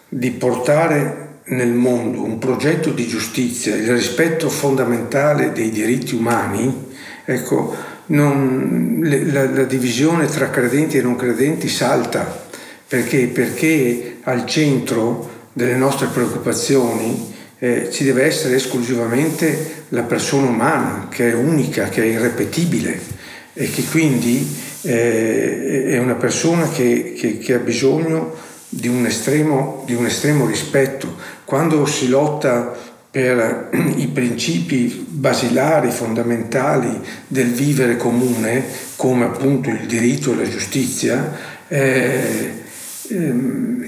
di 0.09 0.31
portare 0.31 1.25
nel 1.45 1.71
mondo 1.71 2.23
un 2.23 2.37
progetto 2.39 2.91
di 2.91 3.07
giustizia, 3.07 3.75
il 3.75 3.91
rispetto 3.91 4.49
fondamentale 4.49 5.51
dei 5.53 5.69
diritti 5.69 6.15
umani, 6.15 6.87
ecco, 7.23 7.75
non, 8.07 8.99
la, 9.03 9.49
la, 9.49 9.63
divisione 9.63 10.27
tra 10.27 10.49
credenti 10.49 10.97
e 10.97 11.01
non 11.01 11.15
credenti 11.15 11.67
salta. 11.67 12.45
Perché? 12.87 13.27
Perché 13.27 14.17
al 14.23 14.45
centro 14.45 15.35
delle 15.53 15.75
nostre 15.75 16.07
preoccupazioni 16.07 17.35
eh, 17.59 17.89
ci 17.91 18.03
deve 18.03 18.23
essere 18.23 18.55
esclusivamente 18.55 19.83
la 19.89 20.03
persona 20.03 20.47
umana, 20.47 21.07
che 21.09 21.31
è 21.31 21.33
unica, 21.33 21.89
che 21.89 22.03
è 22.03 22.05
irrepetibile 22.05 22.99
e 23.53 23.69
che 23.69 23.83
quindi 23.85 24.47
eh, 24.83 25.85
è 25.85 25.97
una 25.97 26.15
persona 26.15 26.69
che, 26.69 27.13
che, 27.17 27.37
che 27.39 27.53
ha 27.55 27.59
bisogno 27.59 28.35
di 28.69 28.87
un, 28.87 29.05
estremo, 29.05 29.83
di 29.85 29.95
un 29.95 30.05
estremo 30.05 30.45
rispetto. 30.45 31.15
Quando 31.45 31.85
si 31.85 32.09
lotta 32.09 32.75
per 33.09 33.69
i 33.95 34.07
principi 34.07 35.05
basilari, 35.09 35.89
fondamentali 35.89 37.01
del 37.27 37.47
vivere 37.47 37.97
comune, 37.97 38.63
come 38.95 39.25
appunto 39.25 39.69
il 39.69 39.85
diritto 39.87 40.33
e 40.33 40.35
la 40.35 40.47
giustizia, 40.47 41.55
eh, 41.67 42.53
ehm, 43.09 43.86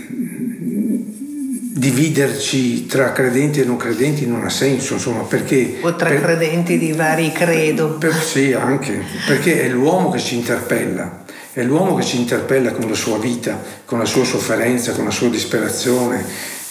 dividerci 1.72 2.88
tra 2.88 3.12
credenti 3.12 3.62
e 3.62 3.66
non 3.66 3.78
credenti 3.78 4.26
non 4.26 4.44
ha 4.44 4.50
senso, 4.50 4.94
insomma, 4.94 5.22
perché... 5.22 5.78
O 5.82 5.96
tra 5.96 6.10
per, 6.10 6.22
credenti 6.22 6.78
di 6.78 6.92
vari 6.94 7.32
credo. 7.32 7.98
Per, 7.98 8.14
sì, 8.14 8.54
anche, 8.54 9.04
perché 9.28 9.62
è 9.62 9.70
l'uomo 9.70 10.10
che 10.10 10.20
ci 10.20 10.36
interpella 10.36 11.26
è 11.52 11.64
l'uomo 11.64 11.96
che 11.96 12.04
ci 12.04 12.18
interpella 12.18 12.72
con 12.72 12.88
la 12.88 12.96
sua 12.96 13.18
vita, 13.18 13.62
con 13.84 14.00
la 14.00 14.06
sua 14.06 14.24
sofferenza, 14.24 14.94
con 14.94 15.04
la 15.04 15.12
sua 15.12 15.30
disperazione, 15.30 16.24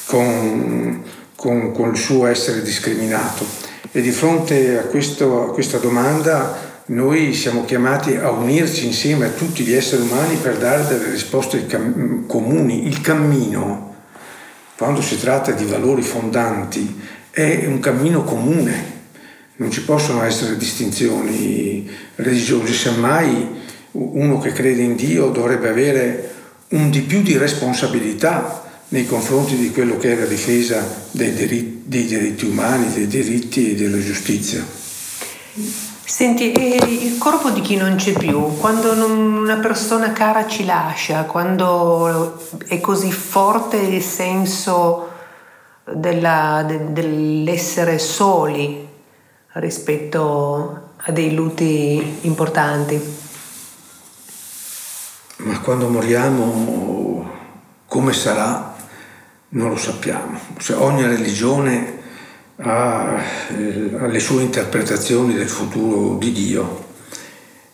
con, 0.06 1.02
con, 1.34 1.72
con 1.72 1.90
il 1.90 1.96
suo 1.96 2.26
essere 2.26 2.62
discriminato. 2.62 3.44
E 3.90 4.00
di 4.00 4.10
fronte 4.10 4.78
a, 4.78 4.82
questo, 4.82 5.42
a 5.42 5.52
questa 5.52 5.78
domanda 5.78 6.82
noi 6.86 7.34
siamo 7.34 7.64
chiamati 7.64 8.16
a 8.16 8.30
unirci 8.30 8.86
insieme 8.86 9.26
a 9.26 9.30
tutti 9.30 9.62
gli 9.62 9.74
esseri 9.74 10.02
umani 10.02 10.36
per 10.36 10.56
dare 10.56 10.86
delle 10.86 11.10
risposte 11.10 11.66
comuni. 12.26 12.86
Il 12.86 13.00
cammino, 13.00 13.87
quando 14.78 15.02
si 15.02 15.18
tratta 15.18 15.50
di 15.50 15.64
valori 15.64 16.02
fondanti, 16.02 17.00
è 17.30 17.64
un 17.66 17.80
cammino 17.80 18.22
comune. 18.22 18.96
Non 19.56 19.72
ci 19.72 19.82
possono 19.82 20.22
essere 20.22 20.56
distinzioni 20.56 21.90
religiose, 22.14 22.72
semmai 22.72 23.56
uno 23.90 24.38
che 24.38 24.52
crede 24.52 24.82
in 24.82 24.94
Dio 24.94 25.30
dovrebbe 25.30 25.68
avere 25.68 26.34
un 26.68 26.90
di 26.90 27.00
più 27.00 27.22
di 27.22 27.36
responsabilità 27.36 28.84
nei 28.90 29.04
confronti 29.04 29.56
di 29.56 29.72
quello 29.72 29.96
che 29.96 30.12
è 30.12 30.20
la 30.20 30.26
difesa 30.26 31.06
dei 31.10 31.34
diritti, 31.34 31.82
dei 31.86 32.06
diritti 32.06 32.44
umani, 32.44 32.92
dei 32.92 33.08
diritti 33.08 33.72
e 33.72 33.74
della 33.74 34.00
giustizia. 34.00 34.64
Senti, 36.08 36.52
il 37.04 37.18
corpo 37.18 37.50
di 37.50 37.60
chi 37.60 37.76
non 37.76 37.96
c'è 37.96 38.12
più, 38.12 38.56
quando 38.56 38.92
una 38.92 39.58
persona 39.58 40.12
cara 40.12 40.46
ci 40.46 40.64
lascia, 40.64 41.24
quando 41.24 42.40
è 42.66 42.80
così 42.80 43.12
forte 43.12 43.76
il 43.76 44.02
senso 44.02 45.10
della, 45.84 46.64
de, 46.66 46.92
dell'essere 46.92 47.98
soli 47.98 48.88
rispetto 49.52 50.92
a 50.96 51.12
dei 51.12 51.34
lutti 51.34 52.18
importanti 52.22 53.26
ma 55.38 55.60
quando 55.60 55.88
moriamo 55.88 57.30
come 57.86 58.12
sarà 58.12 58.74
non 59.50 59.68
lo 59.70 59.76
sappiamo. 59.76 60.38
Cioè, 60.58 60.76
ogni 60.76 61.06
religione 61.06 61.97
ha, 62.60 63.22
eh, 63.56 63.90
ha, 63.98 64.06
le 64.06 64.18
sue 64.18 64.42
interpretazioni 64.42 65.34
del 65.34 65.48
futuro 65.48 66.16
di 66.16 66.32
Dio 66.32 66.86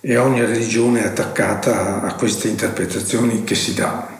e 0.00 0.16
ogni 0.18 0.44
religione 0.44 1.02
è 1.02 1.06
attaccata 1.06 2.02
a 2.02 2.14
queste 2.14 2.48
interpretazioni 2.48 3.44
che 3.44 3.54
si 3.54 3.72
dà. 3.72 4.12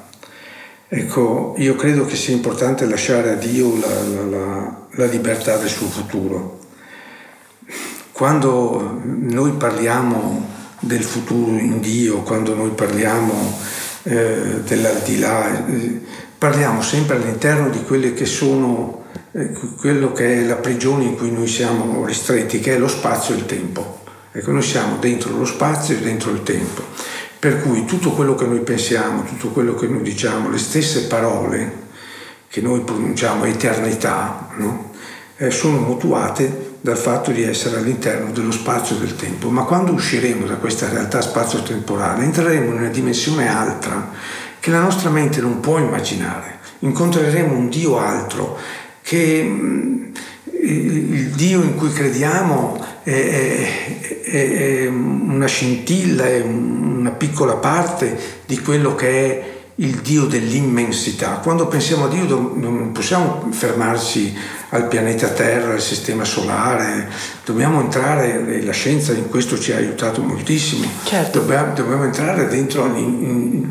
Ecco, 0.89 1.55
io 1.59 1.75
credo 1.77 2.07
che 2.07 2.17
sia 2.17 2.35
importante 2.35 2.87
lasciare 2.87 3.33
a 3.33 3.35
Dio 3.35 3.79
la, 3.79 4.03
la, 4.03 4.23
la, 4.23 4.77
la 4.91 5.07
libertà 5.07 5.57
del 5.57 5.69
suo 5.69 5.89
futuro. 5.89 6.61
Quando 8.13 9.01
noi 9.03 9.53
parliamo 9.53 10.49
del 10.79 11.03
futuro 11.03 11.59
in 11.59 11.81
Dio, 11.81 12.23
quando 12.23 12.55
noi 12.55 12.71
parliamo 12.71 13.59
eh, 14.05 14.63
dell'aldilà, 14.65 15.67
eh, 15.67 16.01
parliamo 16.39 16.81
sempre 16.81 17.17
all'interno 17.17 17.69
di 17.71 17.83
quelle 17.83 18.15
che 18.15 18.25
sono 18.25 19.04
quello 19.79 20.13
che 20.13 20.43
è 20.43 20.47
la 20.47 20.57
prigione 20.57 21.05
in 21.05 21.17
cui 21.17 21.31
noi 21.31 21.47
siamo 21.47 22.05
ristretti, 22.05 22.61
che 22.61 22.75
è 22.75 22.79
lo 22.79 22.89
spazio 22.89 23.35
e 23.35 23.39
il 23.39 23.47
tempo. 23.47 24.03
Ecco, 24.33 24.51
noi 24.51 24.63
siamo 24.63 24.97
dentro 24.97 25.37
lo 25.37 25.45
spazio 25.45 25.97
e 25.97 26.01
dentro 26.01 26.31
il 26.31 26.43
tempo. 26.43 26.83
Per 27.39 27.61
cui 27.63 27.85
tutto 27.85 28.13
quello 28.13 28.35
che 28.35 28.47
noi 28.47 28.61
pensiamo, 28.61 29.25
tutto 29.25 29.49
quello 29.49 29.75
che 29.75 29.87
noi 29.87 30.03
diciamo, 30.03 30.49
le 30.51 30.59
stesse 30.59 31.07
parole 31.07 31.83
che 32.49 32.61
noi 32.61 32.81
pronunciamo, 32.81 33.45
eternità, 33.45 34.49
no? 34.57 34.93
eh, 35.37 35.51
sono 35.51 35.79
mutuate 35.79 36.77
dal 36.81 36.97
fatto 36.97 37.31
di 37.31 37.43
essere 37.43 37.79
all'interno 37.79 38.31
dello 38.31 38.53
spazio 38.53 38.97
e 38.97 39.01
del 39.01 39.17
tempo, 39.17 39.51
ma 39.51 39.63
quando 39.63 39.93
usciremo 39.93 40.47
da 40.47 40.57
questa 40.57 40.89
realtà 40.89 41.21
spazio-temporale 41.21 42.25
entreremo 42.25 42.67
in 42.73 42.79
una 42.79 42.89
dimensione 42.89 43.49
altra 43.49 44.11
che 44.61 44.71
la 44.71 44.81
nostra 44.81 45.11
mente 45.11 45.41
non 45.41 45.61
può 45.61 45.79
immaginare. 45.79 46.59
Incontreremo 46.81 47.57
un 47.57 47.69
Dio 47.69 47.99
altro 47.99 48.59
che 49.05 49.43
mm, 49.45 50.05
il 50.63 51.29
Dio 51.33 51.63
in 51.63 51.75
cui 51.77 51.93
crediamo 51.93 52.83
è, 53.03 53.11
è, 54.23 54.31
è 54.31 54.87
una 54.87 55.47
scintilla, 55.47 56.25
è 56.25 56.41
una 56.41 57.11
piccola 57.11 57.57
parte 57.57 58.19
di 58.47 58.59
quello 58.61 58.95
che 58.95 59.09
è 59.09 59.54
il 59.77 60.01
Dio 60.03 60.27
dell'immensità. 60.27 61.41
Quando 61.43 61.67
pensiamo 61.67 62.05
a 62.05 62.09
Dio 62.09 62.53
non 62.55 62.93
possiamo 62.93 63.49
fermarci 63.51 64.33
al 64.71 64.87
pianeta 64.87 65.29
Terra, 65.29 65.73
al 65.73 65.81
sistema 65.81 66.25
solare, 66.25 67.09
dobbiamo 67.45 67.81
entrare, 67.81 68.63
la 68.63 68.73
scienza 68.73 69.13
in 69.13 69.29
questo 69.29 69.59
ci 69.59 69.73
ha 69.73 69.77
aiutato 69.77 70.23
moltissimo, 70.23 70.87
certo. 71.05 71.41
dobbiamo, 71.41 71.75
dobbiamo 71.75 72.05
entrare 72.05 72.47
dentro 72.47 72.87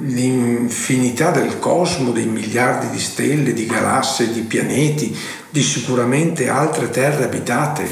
l'infinità 0.04 1.32
del 1.32 1.60
cosmo, 1.60 2.12
dei 2.12 2.26
miliardi 2.28 2.90
di 2.90 3.00
stelle, 3.00 3.54
di 3.54 3.66
galassie, 3.66 4.32
di 4.32 4.42
pianeti, 4.42 5.16
di 5.50 5.62
sicuramente 5.62 6.50
altre 6.50 6.90
terre 6.90 7.24
abitate. 7.26 7.88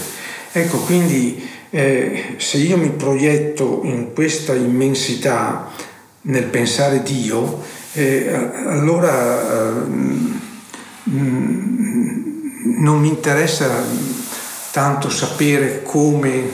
Ecco, 0.51 0.79
quindi 0.79 1.47
eh, 1.69 2.35
se 2.37 2.57
io 2.57 2.75
mi 2.75 2.89
proietto 2.89 3.81
in 3.83 4.13
questa 4.13 4.53
immensità 4.53 5.69
nel 6.23 6.43
pensare 6.43 7.01
Dio, 7.03 7.79
eh, 7.93 8.33
allora 8.65 9.41
eh, 9.41 10.49
non 11.03 12.99
mi 12.99 13.09
interessa 13.09 13.69
tanto 14.71 15.09
sapere 15.09 15.83
come, 15.83 16.49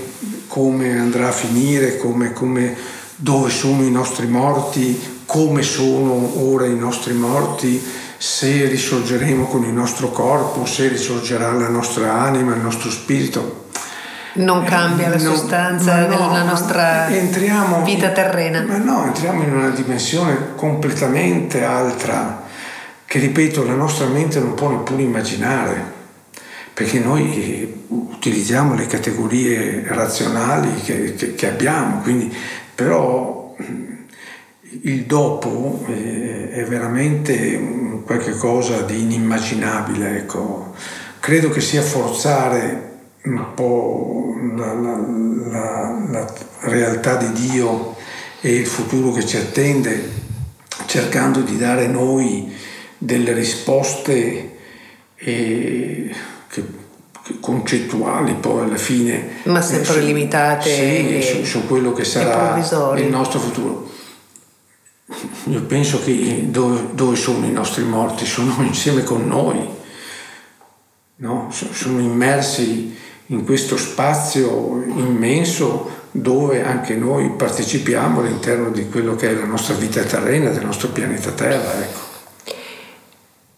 come 0.47 0.97
andrà 0.97 1.27
a 1.27 1.31
finire, 1.31 1.97
come, 1.97 2.33
come, 2.33 2.75
dove 3.15 3.49
sono 3.49 3.83
i 3.83 3.91
nostri 3.91 4.27
morti, 4.27 4.99
come 5.25 5.61
sono 5.61 6.41
ora 6.43 6.65
i 6.65 6.75
nostri 6.75 7.13
morti, 7.13 7.81
se 8.17 8.65
risorgeremo 8.65 9.45
con 9.45 9.63
il 9.63 9.73
nostro 9.73 10.09
corpo, 10.09 10.65
se 10.65 10.87
risorgerà 10.87 11.51
la 11.51 11.69
nostra 11.69 12.13
anima, 12.13 12.55
il 12.55 12.61
nostro 12.61 12.89
spirito. 12.89 13.66
Non 14.37 14.63
cambia 14.63 15.09
la 15.09 15.15
eh, 15.15 15.19
sostanza 15.19 16.01
no, 16.01 16.07
della 16.07 16.43
nostra 16.43 17.07
entriamo, 17.09 17.83
vita 17.83 18.09
terrena. 18.09 18.61
Ma 18.61 18.77
no, 18.77 19.05
entriamo 19.05 19.43
in 19.43 19.53
una 19.53 19.69
dimensione 19.69 20.55
completamente 20.55 21.63
altra 21.63 22.43
che, 23.05 23.19
ripeto, 23.19 23.65
la 23.65 23.73
nostra 23.73 24.05
mente 24.07 24.39
non 24.39 24.53
può 24.53 24.69
neppure 24.69 25.01
immaginare, 25.01 25.81
perché 26.73 26.99
noi 26.99 27.85
utilizziamo 27.87 28.75
le 28.75 28.85
categorie 28.85 29.83
razionali 29.87 30.75
che, 30.81 31.15
che, 31.15 31.35
che 31.35 31.47
abbiamo, 31.47 32.01
quindi, 32.01 32.35
però 32.75 33.55
il 34.81 35.03
dopo 35.03 35.85
è 35.87 36.63
veramente 36.67 38.01
qualcosa 38.05 38.81
di 38.81 39.01
inimmaginabile. 39.01 40.17
Ecco. 40.17 40.73
Credo 41.19 41.49
che 41.49 41.61
sia 41.61 41.81
forzare 41.81 42.86
un 43.27 43.53
po' 43.53 44.35
la, 44.55 44.73
la, 44.73 44.97
la, 45.49 46.07
la, 46.09 46.33
realtà 46.61 47.15
di 47.15 47.31
Dio 47.49 47.95
e 48.39 48.55
il 48.55 48.65
futuro 48.65 49.11
che 49.11 49.25
ci 49.25 49.37
attende, 49.37 50.11
cercando 50.85 51.41
di 51.41 51.57
dare 51.57 51.87
noi 51.87 52.53
delle 52.97 53.33
risposte 53.33 54.57
eh, 55.15 56.15
che, 56.47 56.63
che 57.23 57.39
concettuali 57.39 58.35
poi 58.35 58.63
alla 58.63 58.77
fine. 58.77 59.41
Ma 59.43 59.61
sempre 59.61 59.93
su, 59.93 59.99
limitate. 59.99 61.21
Sì, 61.21 61.21
su, 61.21 61.43
su, 61.43 61.67
quello 61.67 61.91
che 61.91 62.05
sarà 62.05 62.57
il 62.95 63.09
nostro 63.09 63.39
futuro. 63.39 63.85
Io 65.45 65.61
penso 65.63 66.03
che 66.03 66.47
dove, 66.49 66.89
dove 66.91 67.15
sono 67.15 67.45
i 67.45 67.51
nostri 67.51 67.83
morti? 67.83 68.25
Sono 68.25 68.55
insieme 68.63 69.03
con 69.03 69.25
noi, 69.27 69.67
no? 71.17 71.49
sono 71.51 71.99
immersi 71.99 72.95
in 73.27 73.43
questo 73.45 73.77
spazio 73.77 74.83
immenso 74.95 75.95
dove 76.11 76.63
anche 76.63 76.95
noi 76.95 77.29
partecipiamo 77.31 78.21
all'interno 78.21 78.69
di 78.69 78.89
quello 78.89 79.15
che 79.15 79.29
è 79.29 79.33
la 79.33 79.45
nostra 79.45 79.75
vita 79.75 80.01
terrena, 80.01 80.49
del 80.49 80.65
nostro 80.65 80.89
pianeta 80.89 81.31
Terra. 81.31 81.73
Ecco. 81.73 82.05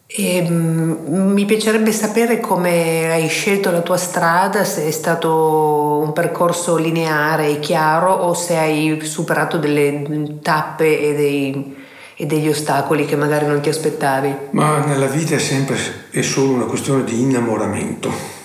E, 0.07 0.45
um, 0.49 1.31
mi 1.31 1.45
piacerebbe 1.45 1.91
sapere 1.91 2.39
come 2.39 3.11
hai 3.11 3.27
scelto 3.27 3.69
la 3.69 3.81
tua 3.81 3.97
strada, 3.97 4.63
se 4.63 4.87
è 4.87 4.91
stato 4.91 6.01
un 6.03 6.11
percorso 6.11 6.75
lineare 6.75 7.47
e 7.47 7.59
chiaro 7.59 8.11
o 8.11 8.33
se 8.33 8.57
hai 8.57 8.99
superato 9.03 9.57
delle 9.57 10.39
tappe 10.41 10.99
e, 10.99 11.15
dei, 11.15 11.75
e 12.15 12.25
degli 12.25 12.49
ostacoli 12.49 13.05
che 13.05 13.15
magari 13.15 13.45
non 13.45 13.61
ti 13.61 13.69
aspettavi. 13.69 14.35
Ma 14.51 14.83
nella 14.83 15.07
vita 15.07 15.35
è 15.35 15.39
sempre 15.39 15.77
è 16.09 16.21
solo 16.21 16.53
una 16.53 16.65
questione 16.65 17.03
di 17.03 17.21
innamoramento 17.21 18.38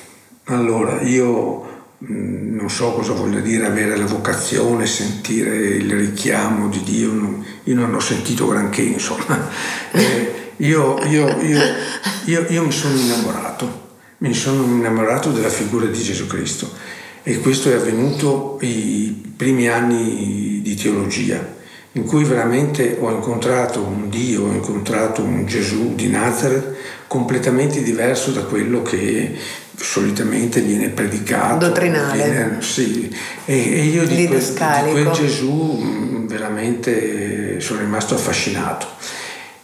allora, 0.46 1.00
io 1.00 1.86
mm, 2.04 2.56
non 2.56 2.68
so 2.68 2.92
cosa 2.92 3.12
voglia 3.12 3.40
dire 3.40 3.66
avere 3.66 3.96
la 3.96 4.04
vocazione, 4.04 4.86
sentire 4.86 5.56
il 5.56 5.90
richiamo 5.90 6.68
di 6.68 6.82
Dio, 6.82 7.42
io 7.64 7.74
non 7.74 7.94
ho 7.94 8.00
sentito 8.00 8.46
granché, 8.46 8.82
insomma. 8.82 9.48
Eh, 9.94 10.52
io, 10.58 10.98
io, 11.06 11.40
io, 12.24 12.46
io, 12.48 12.64
mi 12.64 12.72
sono 12.72 12.96
innamorato, 12.96 13.88
mi 14.18 14.34
sono 14.34 14.64
innamorato 14.64 15.30
della 15.30 15.48
figura 15.48 15.86
di 15.86 16.00
Gesù 16.00 16.26
Cristo 16.26 16.68
e 17.22 17.38
questo 17.38 17.70
è 17.70 17.74
avvenuto 17.74 18.58
i 18.62 19.32
primi 19.36 19.68
anni 19.68 20.60
di 20.62 20.74
teologia, 20.74 21.54
in 21.92 22.04
cui 22.04 22.24
veramente 22.24 22.96
ho 23.00 23.10
incontrato 23.10 23.82
un 23.82 24.08
Dio, 24.08 24.44
ho 24.44 24.52
incontrato 24.52 25.22
un 25.22 25.46
Gesù 25.46 25.94
di 25.94 26.08
Nazareth 26.08 26.74
completamente 27.06 27.82
diverso 27.82 28.32
da 28.32 28.42
quello 28.42 28.82
che 28.82 29.36
solitamente 29.76 30.60
viene 30.60 30.88
predicato. 30.88 31.66
Dottrinale. 31.66 32.30
Viene, 32.30 32.56
sì, 32.60 33.14
e, 33.44 33.54
e 33.54 33.84
io 33.84 34.06
di 34.06 34.26
quel, 34.26 34.40
di 34.40 34.90
quel, 34.90 35.10
Gesù 35.10 35.80
mm, 35.80 36.26
veramente 36.26 37.60
sono 37.60 37.80
rimasto 37.80 38.14
affascinato. 38.14 38.86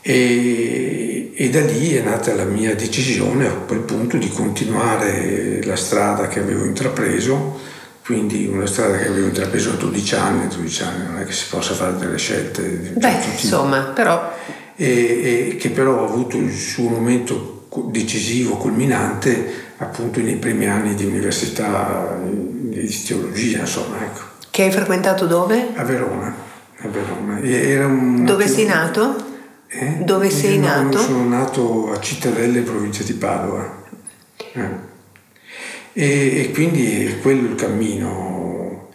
E, 0.02 1.32
e, 1.34 1.50
da 1.50 1.60
lì 1.60 1.94
è 1.94 2.02
nata 2.02 2.34
la 2.34 2.44
mia 2.44 2.74
decisione 2.74 3.46
a 3.46 3.52
quel 3.52 3.80
punto 3.80 4.16
di 4.16 4.28
continuare 4.28 5.62
la 5.64 5.76
strada 5.76 6.26
che 6.26 6.40
avevo 6.40 6.64
intrapreso, 6.64 7.60
quindi 8.02 8.46
una 8.46 8.66
strada 8.66 8.96
che 8.96 9.08
avevo 9.08 9.26
intrapreso 9.26 9.70
a 9.70 9.74
12 9.74 10.14
anni, 10.14 10.48
12 10.48 10.82
anni 10.82 11.04
non 11.04 11.18
è 11.18 11.24
che 11.24 11.32
si 11.32 11.44
possa 11.50 11.74
fare 11.74 11.96
delle 11.96 12.18
scelte. 12.18 12.62
Beh, 12.96 13.16
insomma, 13.32 13.80
però... 13.94 14.36
E, 14.76 15.50
e 15.50 15.56
che 15.56 15.68
però 15.68 16.00
ha 16.00 16.08
avuto 16.08 16.38
il 16.38 16.56
suo 16.56 16.88
momento 16.88 17.66
decisivo, 17.90 18.56
culminante, 18.56 19.69
appunto 19.80 20.20
nei 20.20 20.36
primi 20.36 20.66
anni 20.66 20.94
di 20.94 21.04
università 21.04 22.18
di 22.22 23.02
teologia, 23.06 23.60
insomma. 23.60 24.02
Ecco. 24.02 24.20
Che 24.50 24.62
hai 24.62 24.70
frequentato 24.70 25.26
dove? 25.26 25.68
A 25.74 25.82
Verona. 25.84 26.34
A 26.78 26.88
Verona. 26.88 28.24
dove 28.24 28.46
sei 28.46 28.66
nato? 28.66 29.28
Eh? 29.68 29.98
Dove 30.00 30.26
Io 30.26 30.32
sei 30.32 30.58
nato? 30.58 30.98
Sono 30.98 31.28
nato 31.28 31.92
a 31.92 32.00
Cittadelle, 32.00 32.60
provincia 32.60 33.02
di 33.04 33.12
Padova. 33.14 33.82
Eh. 34.52 34.88
E, 35.92 36.40
e, 36.40 36.50
quindi 36.52 37.06
è 37.06 37.20
quello 37.20 37.48
il 37.48 37.54
cammino. 37.54 38.88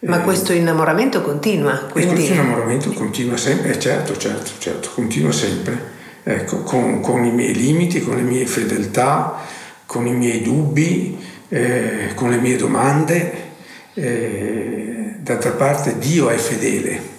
Ma 0.00 0.20
eh, 0.20 0.24
questo 0.24 0.52
innamoramento 0.52 1.22
continua? 1.22 1.86
Quindi... 1.90 2.14
Questo 2.14 2.32
innamoramento 2.32 2.90
continua 2.92 3.36
sempre, 3.36 3.74
eh, 3.74 3.78
certo, 3.78 4.16
certo, 4.16 4.50
certo, 4.58 4.90
continua 4.94 5.32
sempre. 5.32 5.90
Ecco, 6.24 6.62
con, 6.62 7.00
con 7.00 7.24
i 7.24 7.30
miei 7.30 7.54
limiti, 7.54 8.00
con 8.00 8.16
le 8.16 8.22
mie 8.22 8.46
fedeltà, 8.46 9.40
con 9.86 10.06
i 10.06 10.12
miei 10.12 10.42
dubbi, 10.42 11.18
eh, 11.48 12.12
con 12.14 12.30
le 12.30 12.36
mie 12.36 12.56
domande. 12.56 13.50
Eh, 13.94 15.16
d'altra 15.18 15.52
parte 15.52 15.98
Dio 15.98 16.28
è 16.28 16.36
fedele. 16.36 17.10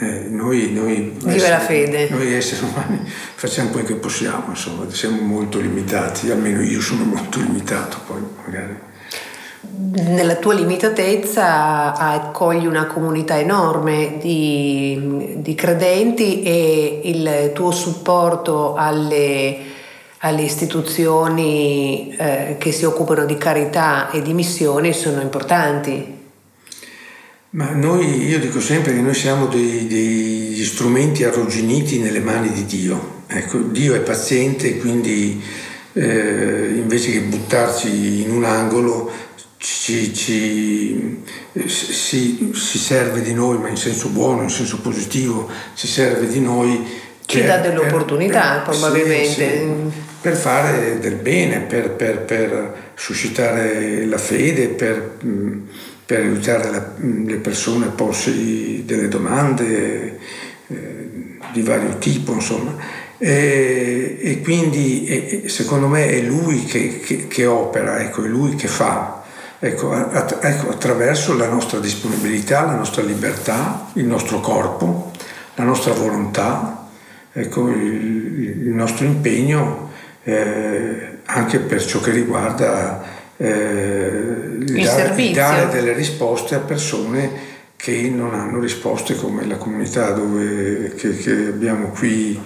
Eh, 0.00 0.28
noi, 0.30 0.72
noi, 0.72 1.14
fede. 1.66 2.08
noi 2.08 2.32
esseri 2.32 2.64
umani 2.64 3.02
facciamo 3.34 3.68
quel 3.68 3.84
che 3.84 3.96
possiamo, 3.96 4.46
insomma, 4.48 4.88
siamo 4.90 5.20
molto 5.20 5.60
limitati, 5.60 6.30
almeno 6.30 6.62
io 6.62 6.80
sono 6.80 7.04
molto 7.04 7.38
limitato 7.38 7.98
poi 8.06 8.20
magari. 8.44 8.76
Nella 9.92 10.36
tua 10.36 10.54
limitatezza 10.54 11.94
accogli 11.94 12.64
una 12.64 12.86
comunità 12.86 13.38
enorme 13.38 14.16
di, 14.18 15.34
di 15.36 15.54
credenti 15.54 16.42
e 16.42 17.00
il 17.04 17.50
tuo 17.52 17.70
supporto 17.70 18.74
alle 18.76 19.69
alle 20.22 20.42
istituzioni 20.42 22.14
eh, 22.16 22.56
che 22.58 22.72
si 22.72 22.84
occupano 22.84 23.24
di 23.24 23.36
carità 23.36 24.10
e 24.10 24.20
di 24.22 24.34
missioni 24.34 24.92
sono 24.92 25.20
importanti. 25.20 26.18
Ma 27.50 27.70
noi, 27.70 28.28
io 28.28 28.38
dico 28.38 28.60
sempre 28.60 28.92
che 28.92 29.00
noi 29.00 29.14
siamo 29.14 29.46
dei, 29.46 29.86
degli 29.86 30.64
strumenti 30.64 31.24
arrugginiti 31.24 31.98
nelle 31.98 32.20
mani 32.20 32.52
di 32.52 32.64
Dio. 32.64 33.22
Ecco, 33.26 33.58
Dio 33.58 33.94
è 33.94 34.00
paziente, 34.00 34.78
quindi 34.78 35.42
eh, 35.94 36.72
invece 36.76 37.12
che 37.12 37.20
buttarci 37.22 38.22
in 38.22 38.30
un 38.30 38.44
angolo 38.44 39.10
ci, 39.56 40.14
ci, 40.14 41.22
si, 41.66 42.50
si 42.54 42.78
serve 42.78 43.22
di 43.22 43.32
noi, 43.32 43.58
ma 43.58 43.68
in 43.68 43.76
senso 43.76 44.08
buono, 44.08 44.42
in 44.42 44.50
senso 44.50 44.80
positivo, 44.80 45.48
si 45.74 45.86
serve 45.86 46.28
di 46.28 46.40
noi 46.40 46.86
ci 47.30 47.44
dà 47.44 47.58
delle 47.58 47.78
opportunità 47.78 48.62
probabilmente. 48.64 49.26
Sì, 49.26 49.34
sì, 49.34 50.08
per 50.20 50.36
fare 50.36 50.98
del 50.98 51.14
bene, 51.14 51.60
per, 51.60 51.90
per, 51.90 52.18
per 52.18 52.74
suscitare 52.94 54.04
la 54.04 54.18
fede, 54.18 54.68
per, 54.68 55.16
per 56.04 56.18
aiutare 56.18 56.70
la, 56.70 56.92
le 56.98 57.36
persone 57.36 57.86
a 57.86 57.90
porsi 57.90 58.84
delle 58.84 59.08
domande. 59.08 60.18
Eh, 60.68 61.10
di 61.52 61.62
vario 61.62 61.98
tipo, 61.98 62.32
insomma. 62.32 62.76
E, 63.18 64.18
e 64.20 64.40
quindi 64.40 65.04
e, 65.04 65.48
secondo 65.48 65.88
me 65.88 66.08
è 66.08 66.20
lui 66.20 66.64
che, 66.64 67.00
che, 67.00 67.28
che, 67.28 67.46
opera, 67.46 68.00
ecco, 68.00 68.24
è 68.24 68.28
lui 68.28 68.54
che 68.54 68.68
fa, 68.68 69.22
ecco, 69.58 69.92
att, 69.92 70.38
ecco, 70.40 70.70
attraverso 70.70 71.36
la 71.36 71.48
nostra 71.48 71.78
disponibilità, 71.78 72.64
la 72.64 72.76
nostra 72.76 73.02
libertà, 73.02 73.90
il 73.94 74.06
nostro 74.06 74.40
corpo, 74.40 75.10
la 75.56 75.64
nostra 75.64 75.92
volontà, 75.92 76.79
ecco, 77.32 77.68
il, 77.68 78.62
il 78.66 78.74
nostro 78.74 79.04
impegno 79.04 79.90
eh, 80.24 81.18
anche 81.24 81.58
per 81.60 81.84
ciò 81.84 82.00
che 82.00 82.10
riguarda 82.10 83.02
eh, 83.36 84.58
dare, 84.58 85.30
dare 85.32 85.68
delle 85.68 85.92
risposte 85.92 86.54
a 86.54 86.60
persone 86.60 87.48
che 87.76 88.10
non 88.14 88.34
hanno 88.34 88.60
risposte 88.60 89.16
come 89.16 89.46
la 89.46 89.56
comunità 89.56 90.10
dove, 90.10 90.92
che, 90.94 91.16
che 91.16 91.30
abbiamo 91.30 91.88
qui, 91.88 92.38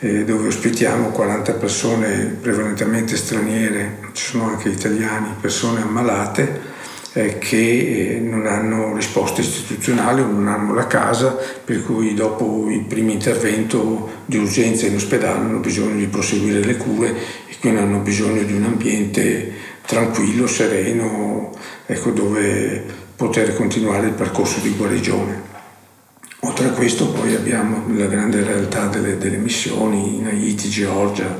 eh, 0.00 0.24
dove 0.24 0.48
ospitiamo 0.48 1.08
40 1.08 1.52
persone 1.54 2.36
prevalentemente 2.40 3.16
straniere, 3.16 3.98
ci 4.12 4.26
sono 4.26 4.48
anche 4.48 4.68
italiani, 4.68 5.34
persone 5.40 5.80
ammalate 5.80 6.74
eh, 7.16 7.38
che 7.38 8.16
eh, 8.16 8.20
non 8.20 8.46
hanno 8.46 8.94
risposte 8.94 9.40
istituzionali 9.40 10.20
o 10.20 10.26
non 10.26 10.48
hanno 10.48 10.74
la 10.74 10.86
casa, 10.86 11.30
per 11.64 11.82
cui 11.82 12.12
dopo 12.12 12.66
il 12.68 12.82
primo 12.82 13.10
intervento 13.10 14.24
di 14.26 14.36
urgenza 14.36 14.84
in 14.84 14.96
ospedale 14.96 15.38
hanno 15.38 15.60
bisogno 15.60 15.96
di 15.96 16.08
proseguire 16.08 16.60
le 16.60 16.76
cure 16.76 17.14
e 17.48 17.56
quindi 17.58 17.80
hanno 17.80 18.00
bisogno 18.00 18.42
di 18.42 18.52
un 18.52 18.64
ambiente 18.64 19.50
tranquillo, 19.86 20.46
sereno, 20.46 21.52
ecco, 21.86 22.10
dove 22.10 22.84
poter 23.16 23.54
continuare 23.54 24.08
il 24.08 24.12
percorso 24.12 24.60
di 24.60 24.74
guarigione. 24.76 25.54
Oltre 26.40 26.66
a 26.66 26.72
questo 26.72 27.08
poi 27.08 27.34
abbiamo 27.34 27.84
la 27.96 28.06
grande 28.06 28.44
realtà 28.44 28.88
delle, 28.88 29.16
delle 29.16 29.38
missioni 29.38 30.18
in 30.18 30.26
Haiti, 30.26 30.68
Georgia, 30.68 31.34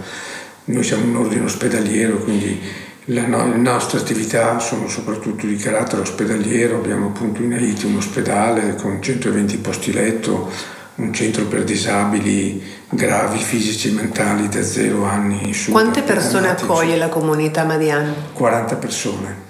noi 0.64 0.82
siamo 0.82 1.04
un 1.04 1.16
ordine 1.16 1.44
ospedaliero, 1.44 2.16
quindi 2.16 2.58
no, 3.06 3.48
le 3.48 3.56
nostre 3.56 3.98
attività 3.98 4.58
sono 4.58 4.88
soprattutto 4.88 5.46
di 5.46 5.56
carattere 5.56 6.02
ospedaliero, 6.02 6.76
abbiamo 6.76 7.06
appunto 7.06 7.42
in 7.42 7.52
Haiti 7.52 7.86
un 7.86 7.96
ospedale 7.96 8.74
con 8.74 9.00
120 9.00 9.56
posti 9.58 9.92
letto, 9.92 10.50
un 10.96 11.12
centro 11.12 11.44
per 11.44 11.64
disabili 11.64 12.62
gravi 12.88 13.38
fisici 13.38 13.88
e 13.88 13.92
mentali 13.92 14.48
da 14.48 14.62
zero 14.62 15.04
anni 15.04 15.48
in 15.48 15.54
su. 15.54 15.70
Quante 15.70 16.02
persone 16.02 16.48
accoglie 16.48 16.96
la 16.96 17.08
comunità 17.08 17.64
Madian? 17.64 18.14
40 18.32 18.76
persone 18.76 19.44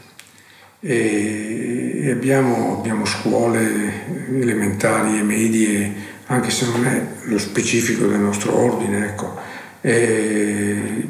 e 0.81 2.11
abbiamo, 2.13 2.79
abbiamo 2.79 3.05
scuole 3.05 4.29
elementari 4.29 5.19
e 5.19 5.23
medie, 5.23 5.95
anche 6.27 6.51
se 6.51 6.67
non 6.67 6.87
è 6.87 7.07
lo 7.25 7.39
specifico 7.39 8.07
del 8.07 8.21
nostro 8.21 8.57
ordine, 8.57 9.07
ecco. 9.07 9.35
E, 9.81 11.09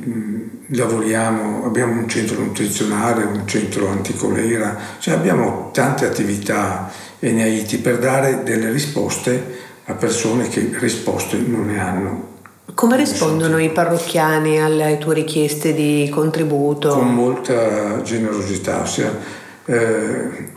lavoriamo, 0.68 1.64
abbiamo 1.64 2.00
un 2.00 2.08
centro 2.08 2.40
nutrizionale, 2.40 3.24
un 3.24 3.46
centro 3.46 3.88
anticolera, 3.88 4.76
cioè 4.98 5.14
abbiamo 5.14 5.70
tante 5.72 6.06
attività 6.06 6.90
in 7.20 7.40
Haiti 7.40 7.78
per 7.78 7.98
dare 7.98 8.42
delle 8.42 8.70
risposte 8.70 9.64
a 9.84 9.94
persone 9.94 10.48
che 10.48 10.70
risposte 10.78 11.36
non 11.36 11.66
ne 11.66 11.80
hanno. 11.80 12.34
Come 12.74 12.96
rispondono 12.96 13.58
i 13.58 13.70
parrocchiani 13.70 14.60
alle 14.60 14.98
tue 14.98 15.14
richieste 15.14 15.72
di 15.72 16.08
contributo? 16.12 16.90
Con 16.90 17.14
molta 17.14 18.02
generosità, 18.02 18.82
ossia 18.82 19.16
eh, 19.64 20.50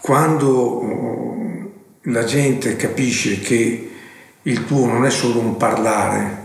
quando 0.00 0.82
eh, 0.82 2.10
la 2.10 2.24
gente 2.24 2.76
capisce 2.76 3.40
che 3.40 3.90
il 4.42 4.64
tuo 4.64 4.86
non 4.86 5.04
è 5.04 5.10
solo 5.10 5.40
un 5.40 5.56
parlare, 5.56 6.37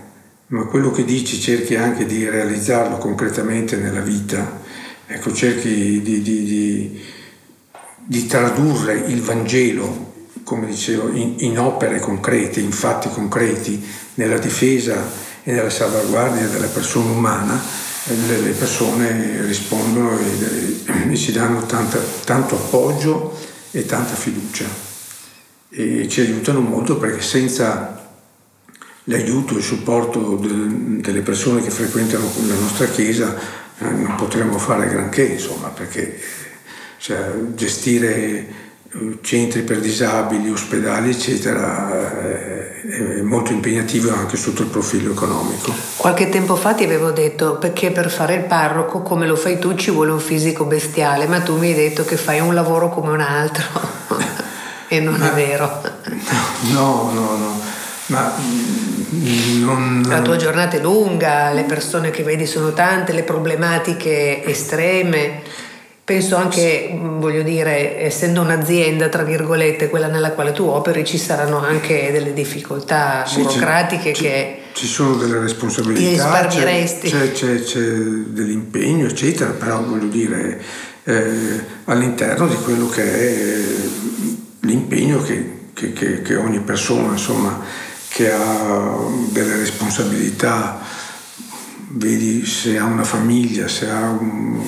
ma 0.53 0.65
quello 0.65 0.91
che 0.91 1.03
dici 1.03 1.39
cerchi 1.39 1.75
anche 1.75 2.05
di 2.05 2.29
realizzarlo 2.29 2.97
concretamente 2.97 3.75
nella 3.75 4.01
vita, 4.01 4.61
ecco, 5.07 5.33
cerchi 5.33 5.99
di, 6.03 6.21
di, 6.21 6.43
di, 6.43 7.01
di 7.97 8.27
tradurre 8.27 8.93
il 9.07 9.21
Vangelo, 9.21 10.11
come 10.43 10.67
dicevo, 10.67 11.09
in, 11.11 11.35
in, 11.39 11.57
opere 11.57 11.99
concrete, 11.99 12.59
in 12.59 12.71
fatti 12.71 13.09
concreti, 13.09 13.83
nella 14.15 14.37
difesa 14.37 15.03
e 15.41 15.53
nella 15.53 15.71
salvaguardia 15.71 16.47
della 16.47 16.67
persona 16.67 17.09
umana, 17.09 17.59
le, 18.03 18.39
le 18.41 18.51
persone 18.51 19.43
rispondono 19.47 20.19
e, 20.19 21.11
e 21.13 21.15
ci 21.15 21.31
danno 21.31 21.65
tanta, 21.65 21.97
tanto 22.25 22.53
appoggio 22.53 23.35
e 23.71 23.87
tanta 23.87 24.13
fiducia. 24.13 24.65
E 25.69 26.07
ci 26.07 26.21
aiutano 26.21 26.59
molto 26.59 26.97
perché 26.97 27.23
senza 27.23 28.02
l'aiuto 29.05 29.55
e 29.55 29.57
il 29.57 29.63
supporto 29.63 30.35
de, 30.35 31.01
delle 31.01 31.21
persone 31.21 31.61
che 31.61 31.69
frequentano 31.69 32.31
la 32.47 32.55
nostra 32.55 32.87
chiesa 32.87 33.35
eh, 33.79 33.89
non 33.89 34.15
potremmo 34.15 34.57
fare 34.57 34.87
granché, 34.87 35.23
insomma, 35.23 35.69
perché 35.69 36.19
cioè, 36.97 37.33
gestire 37.55 38.61
centri 39.21 39.63
per 39.63 39.79
disabili, 39.79 40.51
ospedali, 40.51 41.09
eccetera, 41.09 42.21
è 42.83 43.21
molto 43.21 43.51
impegnativo 43.51 44.13
anche 44.13 44.37
sotto 44.37 44.61
il 44.61 44.67
profilo 44.67 45.11
economico. 45.11 45.73
Qualche 45.95 46.29
tempo 46.29 46.55
fa 46.55 46.73
ti 46.73 46.83
avevo 46.83 47.09
detto 47.09 47.57
perché 47.57 47.91
per 47.91 48.11
fare 48.11 48.35
il 48.35 48.43
parroco 48.43 49.01
come 49.01 49.25
lo 49.25 49.35
fai 49.35 49.57
tu 49.57 49.73
ci 49.75 49.89
vuole 49.89 50.11
un 50.11 50.19
fisico 50.19 50.65
bestiale, 50.65 51.25
ma 51.25 51.41
tu 51.41 51.57
mi 51.57 51.69
hai 51.69 51.73
detto 51.73 52.05
che 52.05 52.17
fai 52.17 52.39
un 52.39 52.53
lavoro 52.53 52.89
come 52.89 53.11
un 53.11 53.21
altro 53.21 53.65
e 54.87 54.99
non 54.99 55.15
ma, 55.15 55.31
è 55.31 55.33
vero. 55.33 55.81
No, 56.71 57.11
no, 57.11 57.35
no, 57.35 57.61
ma 58.07 58.35
non... 59.59 60.03
La 60.07 60.21
tua 60.21 60.35
giornata 60.35 60.77
è 60.77 60.81
lunga, 60.81 61.51
le 61.51 61.63
persone 61.63 62.09
che 62.09 62.23
vedi 62.23 62.45
sono 62.45 62.73
tante, 62.73 63.13
le 63.13 63.23
problematiche 63.23 64.43
estreme. 64.43 65.41
Penso 66.03 66.35
anche, 66.35 66.89
mm, 66.91 67.19
voglio 67.19 67.43
dire, 67.43 68.01
essendo 68.01 68.41
un'azienda, 68.41 69.07
tra 69.07 69.23
virgolette, 69.23 69.89
quella 69.89 70.07
nella 70.07 70.31
quale 70.31 70.51
tu 70.51 70.65
operi, 70.65 71.05
ci 71.05 71.17
saranno 71.17 71.59
anche 71.59 72.11
delle 72.11 72.33
difficoltà 72.33 73.23
sì, 73.25 73.41
burocratiche 73.41 74.11
c'è, 74.11 74.21
che... 74.21 74.57
Ci 74.73 74.87
sono 74.87 75.15
delle 75.15 75.39
responsabilità, 75.39 76.47
c'è, 76.47 76.91
c'è, 76.99 77.31
c'è, 77.31 77.63
c'è, 77.63 77.79
dell'impegno, 77.79 79.05
eccetera, 79.05 79.51
però 79.51 79.81
voglio 79.81 80.07
dire, 80.07 80.61
eh, 81.05 81.63
all'interno 81.85 82.47
di 82.47 82.55
quello 82.55 82.89
che 82.89 83.03
è 83.03 83.61
l'impegno 84.61 85.21
che, 85.21 85.69
che, 85.73 85.93
che, 85.93 86.21
che 86.21 86.35
ogni 86.35 86.59
persona, 86.59 87.11
insomma, 87.13 87.61
che 88.13 88.31
ha 88.31 88.95
delle 89.31 89.55
responsabilità, 89.55 90.79
vedi 91.93 92.45
se 92.45 92.77
ha 92.77 92.83
una 92.83 93.03
famiglia, 93.03 93.67
se 93.67 93.89
ha 93.89 94.07
un 94.07 94.61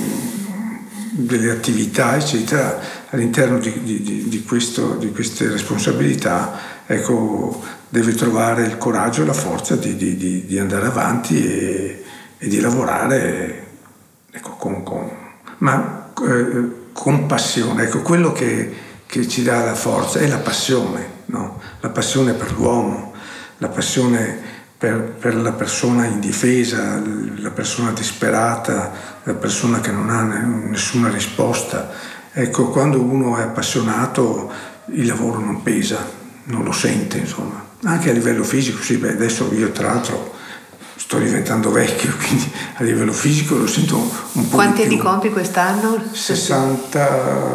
delle 1.12 1.51
attività, 1.51 2.15
eccetera, 2.15 2.79
all'interno 3.12 3.60
di, 3.60 3.84
di, 3.84 4.27
di, 4.27 4.43
questo, 4.43 4.95
di 4.95 5.12
queste 5.12 5.47
responsabilità, 5.47 6.60
ecco, 6.88 7.62
deve 7.88 8.15
trovare 8.15 8.63
il 8.63 8.77
coraggio 8.77 9.21
e 9.21 9.25
la 9.25 9.34
forza 9.34 9.75
di, 9.75 10.58
andare 10.60 10.88
avanti 10.88 11.45
e, 11.45 12.03
e 12.39 12.47
di 12.47 12.60
lavorare 12.60 13.67
ecco, 14.31 14.55
con, 14.55 14.81
con, 14.81 15.10
ma, 15.60 16.12
eh, 16.27 16.69
con, 16.91 17.27
passione. 17.27 17.84
Ecco, 17.84 18.01
quello 18.01 18.31
che, 18.31 18.73
che, 19.05 19.27
ci 19.27 19.43
dà 19.43 19.63
la 19.63 19.75
forza 19.75 20.17
è 20.17 20.27
la 20.27 20.39
passione, 20.39 21.08
no? 21.27 21.62
la 21.79 21.89
passione 21.89 22.34
per 22.34 22.51
l'uomo, 22.53 23.13
la 23.57 23.67
passione 23.69 24.53
per, 24.77 25.15
per, 25.19 25.35
la 25.35 25.53
persona 25.53 26.05
indifesa, 26.05 27.01
la 27.37 27.51
persona 27.51 27.91
disperata, 27.91 28.91
la 29.23 29.33
persona 29.33 29.79
che 29.79 29.91
non 29.91 30.09
ha 30.09 30.21
nessuna 30.21 31.09
risposta. 31.09 31.91
Ecco, 32.31 32.69
quando 32.69 32.99
uno 33.01 33.37
è 33.37 33.41
appassionato 33.43 34.51
il 34.87 35.05
lavoro 35.05 35.39
non 35.39 35.63
pesa, 35.63 36.05
non 36.45 36.63
lo 36.63 36.71
sente, 36.71 37.17
insomma. 37.17 37.63
Anche 37.83 38.09
a 38.09 38.13
livello 38.13 38.43
fisico, 38.43 38.81
sì, 38.81 38.97
beh, 38.97 39.11
adesso 39.11 39.49
io 39.53 39.71
tra 39.71 39.87
l'altro 39.87 40.33
sto 40.95 41.17
diventando 41.19 41.71
vecchio, 41.71 42.13
quindi 42.17 42.51
a 42.75 42.83
livello 42.83 43.13
fisico 43.13 43.55
lo 43.55 43.67
sento 43.67 43.95
un 44.33 44.49
po'. 44.49 44.55
Quanti 44.55 44.83
anni 44.83 44.97
compi 44.97 45.29
quest'anno? 45.29 46.03
60... 46.11 47.53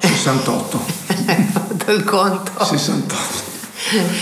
68. 0.00 0.84
Ho 1.86 1.92
il 1.92 2.04
conto. 2.04 2.64
68. 2.64 3.47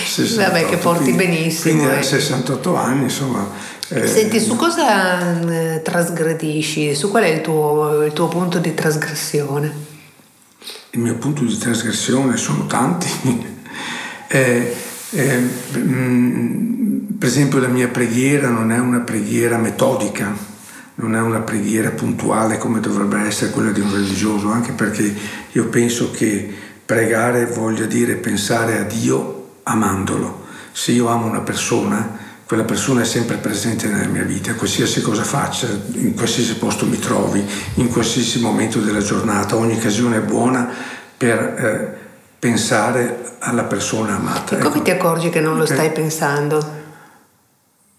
68, 0.05 0.37
Vabbè, 0.37 0.67
che 0.67 0.77
porti 0.77 1.13
quindi, 1.13 1.25
benissimo. 1.25 1.75
Quindi 1.75 1.95
a 1.95 2.03
68 2.03 2.77
anni, 2.77 3.03
insomma. 3.05 3.49
Eh, 3.89 4.07
Senti, 4.07 4.41
su 4.41 4.57
cosa 4.57 5.41
eh, 5.49 5.83
trasgredisci? 5.83 6.95
Su 6.95 7.11
qual 7.11 7.25
è 7.25 7.29
il 7.29 7.41
tuo, 7.41 8.03
il 8.05 8.13
tuo 8.13 8.29
punto 8.29 8.59
di 8.59 8.75
trasgressione? 8.75 9.73
Il 10.91 11.01
mio 11.01 11.15
punto 11.17 11.45
di 11.45 11.57
trasgressione 11.57 12.37
sono 12.37 12.67
tanti. 12.67 13.09
eh, 14.29 14.77
eh, 15.11 15.49
mm, 15.77 17.17
per 17.19 17.29
esempio 17.29 17.61
la 17.61 17.69
mia 17.69 17.89
preghiera 17.89 18.49
non 18.49 18.73
è 18.73 18.79
una 18.79 19.01
preghiera 19.01 19.57
metodica, 19.57 20.35
non 20.97 21.15
è 21.15 21.21
una 21.21 21.41
preghiera 21.41 21.91
puntuale 21.91 22.59
come 22.59 22.81
dovrebbe 22.81 23.21
essere 23.21 23.51
quella 23.51 23.71
di 23.71 23.81
un 23.81 23.93
religioso, 23.93 24.51
anche 24.51 24.73
perché 24.73 25.15
io 25.53 25.69
penso 25.69 26.11
che 26.11 26.53
pregare 26.85 27.47
voglia 27.47 27.85
dire 27.85 28.15
pensare 28.15 28.79
a 28.79 28.83
Dio 28.83 29.36
amandolo. 29.69 30.45
se 30.73 30.93
io 30.93 31.09
amo 31.09 31.27
una 31.27 31.41
persona, 31.41 32.25
quella 32.45 32.65
persona 32.65 33.01
è 33.01 33.05
sempre 33.05 33.37
presente 33.37 33.89
nella 33.89 34.07
mia 34.07 34.23
vita, 34.23 34.55
qualsiasi 34.55 35.01
cosa 35.01 35.25
faccia, 35.25 35.67
in 35.95 36.15
qualsiasi 36.15 36.57
posto 36.57 36.87
mi 36.87 36.99
trovi, 36.99 37.45
in 37.75 37.89
qualsiasi 37.89 38.41
momento 38.41 38.79
della 38.79 39.01
giornata, 39.01 39.57
ogni 39.57 39.75
occasione 39.75 40.19
è 40.19 40.21
buona 40.21 40.69
per 41.17 41.39
eh, 41.39 41.97
pensare 42.39 43.37
alla 43.41 43.65
persona 43.65 44.17
amata. 44.17 44.57
E 44.57 44.61
come 44.61 44.75
ecco. 44.77 44.85
ti 44.85 44.91
accorgi 44.91 45.31
che 45.31 45.41
non 45.41 45.57
lo 45.57 45.67
stai 45.67 45.91
pensando? 45.91 46.85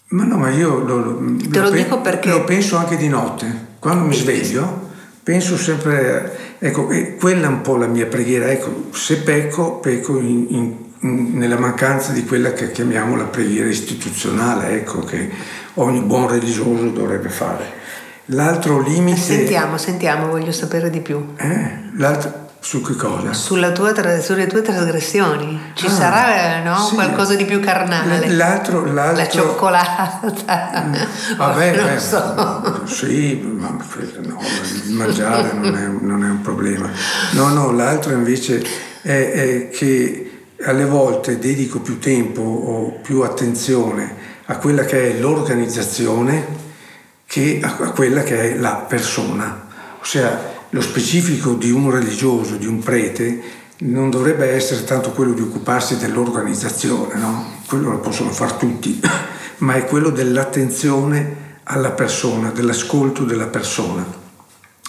Ma 0.10 0.24
no, 0.24 0.38
ma 0.38 0.50
io 0.52 0.78
lo, 0.78 1.22
Te 1.50 1.60
lo, 1.60 1.64
lo 1.64 1.70
dico 1.72 2.00
perché... 2.00 2.30
Lo 2.30 2.46
penso 2.46 2.78
anche 2.78 2.96
di 2.96 3.10
notte. 3.10 3.66
Quando 3.80 4.06
mi 4.06 4.16
sveglio, 4.16 4.90
penso 5.24 5.58
sempre... 5.58 6.56
Ecco, 6.60 6.88
quella 7.20 7.48
è 7.48 7.50
un 7.50 7.62
po' 7.62 7.76
la 7.76 7.88
mia 7.88 8.06
preghiera. 8.06 8.50
Ecco, 8.50 8.86
se 8.92 9.18
pecco, 9.18 9.80
pecco 9.80 10.18
in, 10.20 10.46
in, 10.50 10.76
nella 11.00 11.58
mancanza 11.58 12.12
di 12.12 12.26
quella 12.26 12.54
che 12.54 12.72
chiamiamo 12.72 13.16
la 13.16 13.26
preghiera 13.26 13.70
istituzionale, 13.70 14.72
ecco, 14.72 15.00
che 15.00 15.30
ogni 15.76 16.02
buon 16.02 16.30
religioso 16.30 16.90
dovrebbe 16.90 17.30
fare. 17.30 17.76
L'altro 18.32 18.82
limite... 18.82 19.20
Sentiamo, 19.20 19.78
sentiamo, 19.78 20.28
voglio 20.28 20.52
sapere 20.52 20.90
di 20.90 21.00
più. 21.00 21.34
Eh? 21.38 21.80
L'altro 21.96 22.46
su 22.60 22.82
che 22.82 22.96
cosa? 22.96 23.30
Tua, 23.72 24.20
sulle 24.20 24.48
tue 24.48 24.62
trasgressioni. 24.62 25.72
Ci 25.74 25.86
ah, 25.86 25.90
sarà 25.90 26.64
no? 26.64 26.78
sì. 26.78 26.96
qualcosa 26.96 27.36
di 27.36 27.46
più 27.46 27.62
carnale? 27.62 28.28
L'altro, 28.30 28.84
l'altro... 28.92 29.24
La 29.24 29.30
cioccolata. 29.30 30.20
Mm. 30.84 30.94
Vabbè, 31.38 31.76
non 31.76 31.86
beh, 31.86 32.00
so. 32.00 32.86
sì, 32.86 33.42
ma 33.58 33.70
no, 33.70 34.42
mangiare 34.88 35.54
non 35.54 35.76
è, 35.76 35.88
non 36.04 36.24
è, 36.26 36.30
un 36.30 36.42
problema. 36.42 36.90
No, 37.32 37.48
no, 37.50 37.72
l'altro 37.72 38.12
invece 38.12 38.62
è, 39.02 39.32
è 39.32 39.70
che 39.70 40.27
alle 40.64 40.86
volte 40.86 41.40
dedico 41.40 41.80
più 41.80 42.00
tempo 42.00 42.42
o 42.42 43.00
più 43.02 43.22
attenzione 43.22 44.16
a 44.46 44.58
quella 44.58 44.86
che 44.86 45.12
è 45.12 45.20
l'organizzazione 45.20 46.66
che 47.26 47.60
a 47.62 47.92
quella 47.92 48.24
che 48.24 48.54
è 48.54 48.58
la 48.58 48.86
persona. 48.88 49.68
Ossia, 50.02 50.56
lo 50.70 50.82
specifico 50.82 51.54
di 51.54 51.72
un 51.72 51.92
religioso, 51.92 52.56
di 52.56 52.66
un 52.66 52.80
prete, 52.80 53.42
non 53.80 54.10
dovrebbe 54.10 54.50
essere 54.50 54.84
tanto 54.86 55.12
quello 55.12 55.34
di 55.34 55.42
occuparsi 55.42 55.98
dell'organizzazione, 55.98 57.16
no? 57.16 57.62
quello 57.68 57.92
lo 57.92 58.00
possono 58.00 58.32
fare 58.32 58.58
tutti, 58.58 59.00
ma 59.60 59.76
è 59.76 59.86
quello 59.86 60.10
dell'attenzione 60.10 61.46
alla 61.64 61.92
persona, 61.92 62.50
dell'ascolto 62.50 63.24
della 63.24 63.48
persona. 63.48 64.06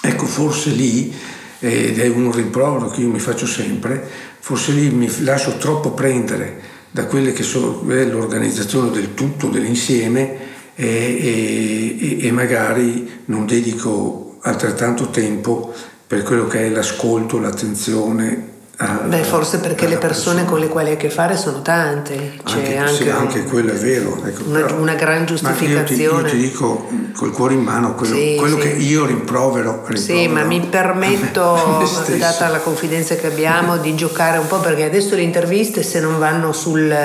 Ecco, 0.01 0.27
forse 0.27 0.71
lì, 0.71 1.13
ed 1.59 1.99
è 1.99 2.07
un 2.07 2.31
rimprovero 2.31 2.89
che 2.89 3.01
io 3.01 3.09
mi 3.09 3.19
faccio 3.19 3.47
sempre, 3.47 4.09
forse 4.41 4.73
lì 4.73 4.91
mi 4.91 5.11
lascio 5.23 5.57
troppo 5.57 5.93
prendere 5.93 6.61
da 6.91 7.07
quelle 7.07 7.33
che 7.33 7.43
sono 7.43 7.83
l'organizzazione 7.85 8.91
del 8.91 9.15
tutto, 9.15 9.49
dell'insieme 9.49 10.37
e, 10.75 11.99
e, 12.01 12.27
e 12.27 12.33
magari 12.33 13.23
non 13.27 13.47
dedico 13.47 14.39
altrettanto 14.43 15.11
tempo 15.11 15.75
per 16.07 16.23
quello 16.23 16.47
che 16.47 16.67
è 16.67 16.69
l'ascolto, 16.71 17.39
l'attenzione. 17.39 18.57
A, 18.81 19.01
Beh, 19.09 19.25
forse 19.25 19.59
perché 19.59 19.89
le 19.89 19.97
persone, 19.97 20.43
persona. 20.43 20.45
con 20.45 20.61
le 20.61 20.69
quali 20.69 20.91
hai 20.91 20.95
a 20.95 20.97
che 20.97 21.11
fare 21.11 21.37
sono 21.37 21.63
tante. 21.63 22.39
C'è 22.45 22.59
anche, 22.59 22.77
anche, 22.77 22.93
sì, 22.93 23.09
anche 23.09 23.43
quello 23.43 23.73
è 23.73 23.75
vero. 23.77 24.23
Ecco, 24.25 24.45
una, 24.47 24.61
però, 24.61 24.77
una, 24.77 24.95
gran 24.95 25.27
giustificazione. 25.27 26.01
Io 26.01 26.25
ti, 26.25 26.37
io 26.37 26.43
ti, 26.43 26.49
dico 26.49 26.89
col 27.17 27.33
cuore 27.33 27.55
in 27.55 27.63
mano 27.63 27.97
quello, 27.97 28.15
sì, 28.15 28.37
quello 28.39 28.55
sì. 28.55 28.63
che 28.63 28.69
io 28.69 29.05
rimprovero, 29.05 29.85
rimprovero. 29.85 30.01
Sì, 30.01 30.29
ma 30.29 30.45
mi 30.45 30.61
permetto, 30.71 31.85
data 32.19 32.47
la 32.47 32.59
confidenza 32.59 33.17
che 33.17 33.27
abbiamo, 33.27 33.79
di 33.79 33.97
giocare 33.97 34.39
un 34.39 34.47
po' 34.47 34.61
perché 34.61 34.85
adesso 34.85 35.17
le 35.17 35.23
interviste, 35.23 35.83
se 35.83 35.99
non 35.99 36.17
vanno 36.17 36.53
sul. 36.53 36.97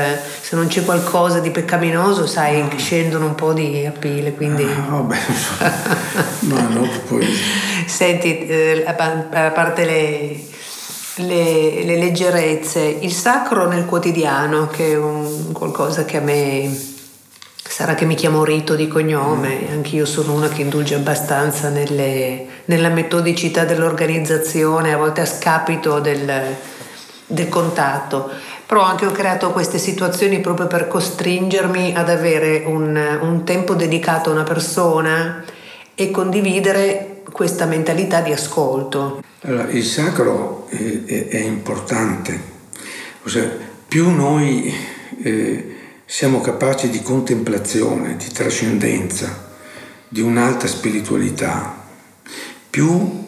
se 0.42 0.56
non 0.56 0.68
c'è 0.68 0.86
qualcosa 0.86 1.40
di 1.40 1.50
peccaminoso, 1.50 2.28
sai, 2.28 2.62
no. 2.62 2.70
scendono 2.78 3.26
un 3.26 3.36
po' 3.36 3.52
di 3.52 3.84
aprile. 3.84 4.34
Quindi. 4.34 4.64
Ah, 4.64 4.92
vabbè, 4.92 5.18
no, 6.42 6.68
no, 6.70 6.88
poi. 7.08 7.28
Senti, 7.88 8.46
eh, 8.46 8.84
a 8.86 8.94
parte 9.50 9.86
le 9.86 10.52
le, 11.18 11.84
le, 11.84 11.98
leggerezze, 11.98 12.82
il 12.82 13.12
sacro 13.12 13.68
nel 13.68 13.86
quotidiano, 13.86 14.68
che 14.68 14.94
è 14.94 14.98
un, 14.98 15.52
qualcosa 15.52 16.06
che 16.06 16.18
a 16.18 16.22
me 16.22 16.92
sarà 17.56 17.96
che 17.96 18.06
mi 18.06 18.16
chiamo 18.16 18.44
Rito 18.44 18.76
di 18.76 18.88
cognome, 18.88 19.70
anch'io 19.72 20.06
sono 20.06 20.34
una 20.34 20.48
che 20.48 20.62
indulge 20.62 20.96
abbastanza 20.96 21.70
nelle, 21.70 22.46
nella 22.66 22.90
metodicità 22.90 23.66
dell'organizzazione, 23.66 24.94
a 24.94 24.98
volte 24.98 25.22
a 25.22 25.26
scapito 25.26 26.00
del, 26.00 26.56
del 27.26 27.50
contatto. 27.50 28.30
Però 28.66 28.82
anche 28.82 29.06
ho 29.06 29.12
creato 29.12 29.52
queste 29.52 29.78
situazioni 29.78 30.40
proprio 30.40 30.68
per 30.68 30.88
costringermi 30.88 31.94
ad 31.96 32.10
avere 32.10 32.64
un, 32.66 33.20
un 33.22 33.44
tempo 33.44 33.76
dedicato 33.76 34.30
a 34.30 34.34
una 34.34 34.44
persona 34.44 35.44
e 35.96 36.12
condividere 36.12 37.24
questa 37.32 37.66
mentalità 37.66 38.22
di 38.22 38.32
ascolto. 38.32 39.24
Allora, 39.42 39.70
il 39.70 39.84
sacro 39.84 40.68
è, 40.70 41.04
è, 41.06 41.28
è 41.28 41.40
importante, 41.40 42.40
ossia, 43.24 43.50
più 43.88 44.10
noi 44.10 44.74
eh, 45.22 45.76
siamo 46.06 46.42
capaci 46.42 46.90
di 46.90 47.02
contemplazione, 47.02 48.16
di 48.18 48.28
trascendenza, 48.32 49.52
di 50.08 50.22
un'alta 50.22 50.68
spiritualità, 50.68 51.82
più 52.70 53.26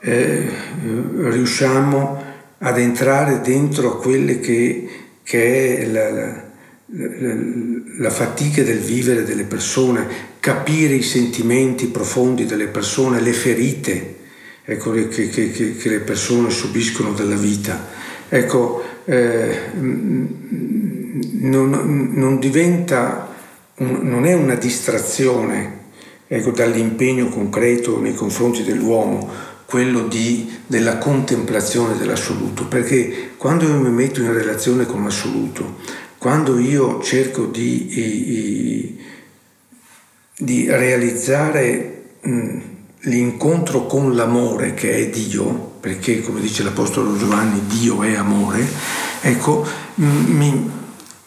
eh, 0.00 0.50
riusciamo 0.82 2.22
ad 2.58 2.78
entrare 2.78 3.40
dentro 3.40 3.98
quelle 3.98 4.40
che, 4.40 4.88
che 5.22 5.78
è 5.78 5.86
la, 5.86 6.10
la 6.10 6.49
la 6.92 8.10
fatica 8.10 8.62
del 8.62 8.78
vivere 8.78 9.22
delle 9.22 9.44
persone, 9.44 10.06
capire 10.40 10.94
i 10.94 11.02
sentimenti 11.02 11.86
profondi 11.86 12.46
delle 12.46 12.66
persone, 12.66 13.20
le 13.20 13.32
ferite 13.32 14.16
ecco, 14.64 14.90
che, 14.90 15.08
che, 15.08 15.50
che, 15.50 15.88
le 15.88 16.00
persone 16.00 16.50
subiscono 16.50 17.12
dalla 17.12 17.36
vita. 17.36 17.86
Ecco, 18.28 18.82
eh, 19.04 19.70
non, 21.32 22.10
non, 22.14 22.38
diventa, 22.38 23.34
non 23.76 24.24
è 24.26 24.32
una 24.34 24.54
distrazione 24.54 25.78
ecco, 26.26 26.50
dall'impegno 26.50 27.28
concreto 27.28 28.00
nei 28.00 28.14
confronti 28.14 28.64
dell'uomo, 28.64 29.28
quello 29.64 30.08
di, 30.08 30.50
della 30.66 30.98
contemplazione 30.98 31.96
dell'assoluto, 31.96 32.66
perché 32.66 33.30
quando 33.36 33.64
io 33.64 33.78
mi 33.78 33.90
metto 33.90 34.20
in 34.20 34.32
relazione 34.32 34.84
con 34.86 35.04
l'assoluto, 35.04 35.76
quando 36.20 36.58
io 36.58 37.02
cerco 37.02 37.46
di, 37.46 38.94
di 40.36 40.66
realizzare 40.68 42.02
l'incontro 43.04 43.86
con 43.86 44.14
l'amore 44.14 44.74
che 44.74 44.96
è 44.96 45.08
Dio, 45.08 45.48
perché 45.80 46.20
come 46.20 46.42
dice 46.42 46.62
l'Apostolo 46.62 47.16
Giovanni, 47.16 47.62
Dio 47.68 48.02
è 48.02 48.16
amore, 48.16 48.68
ecco, 49.22 49.66
mi 49.94 50.70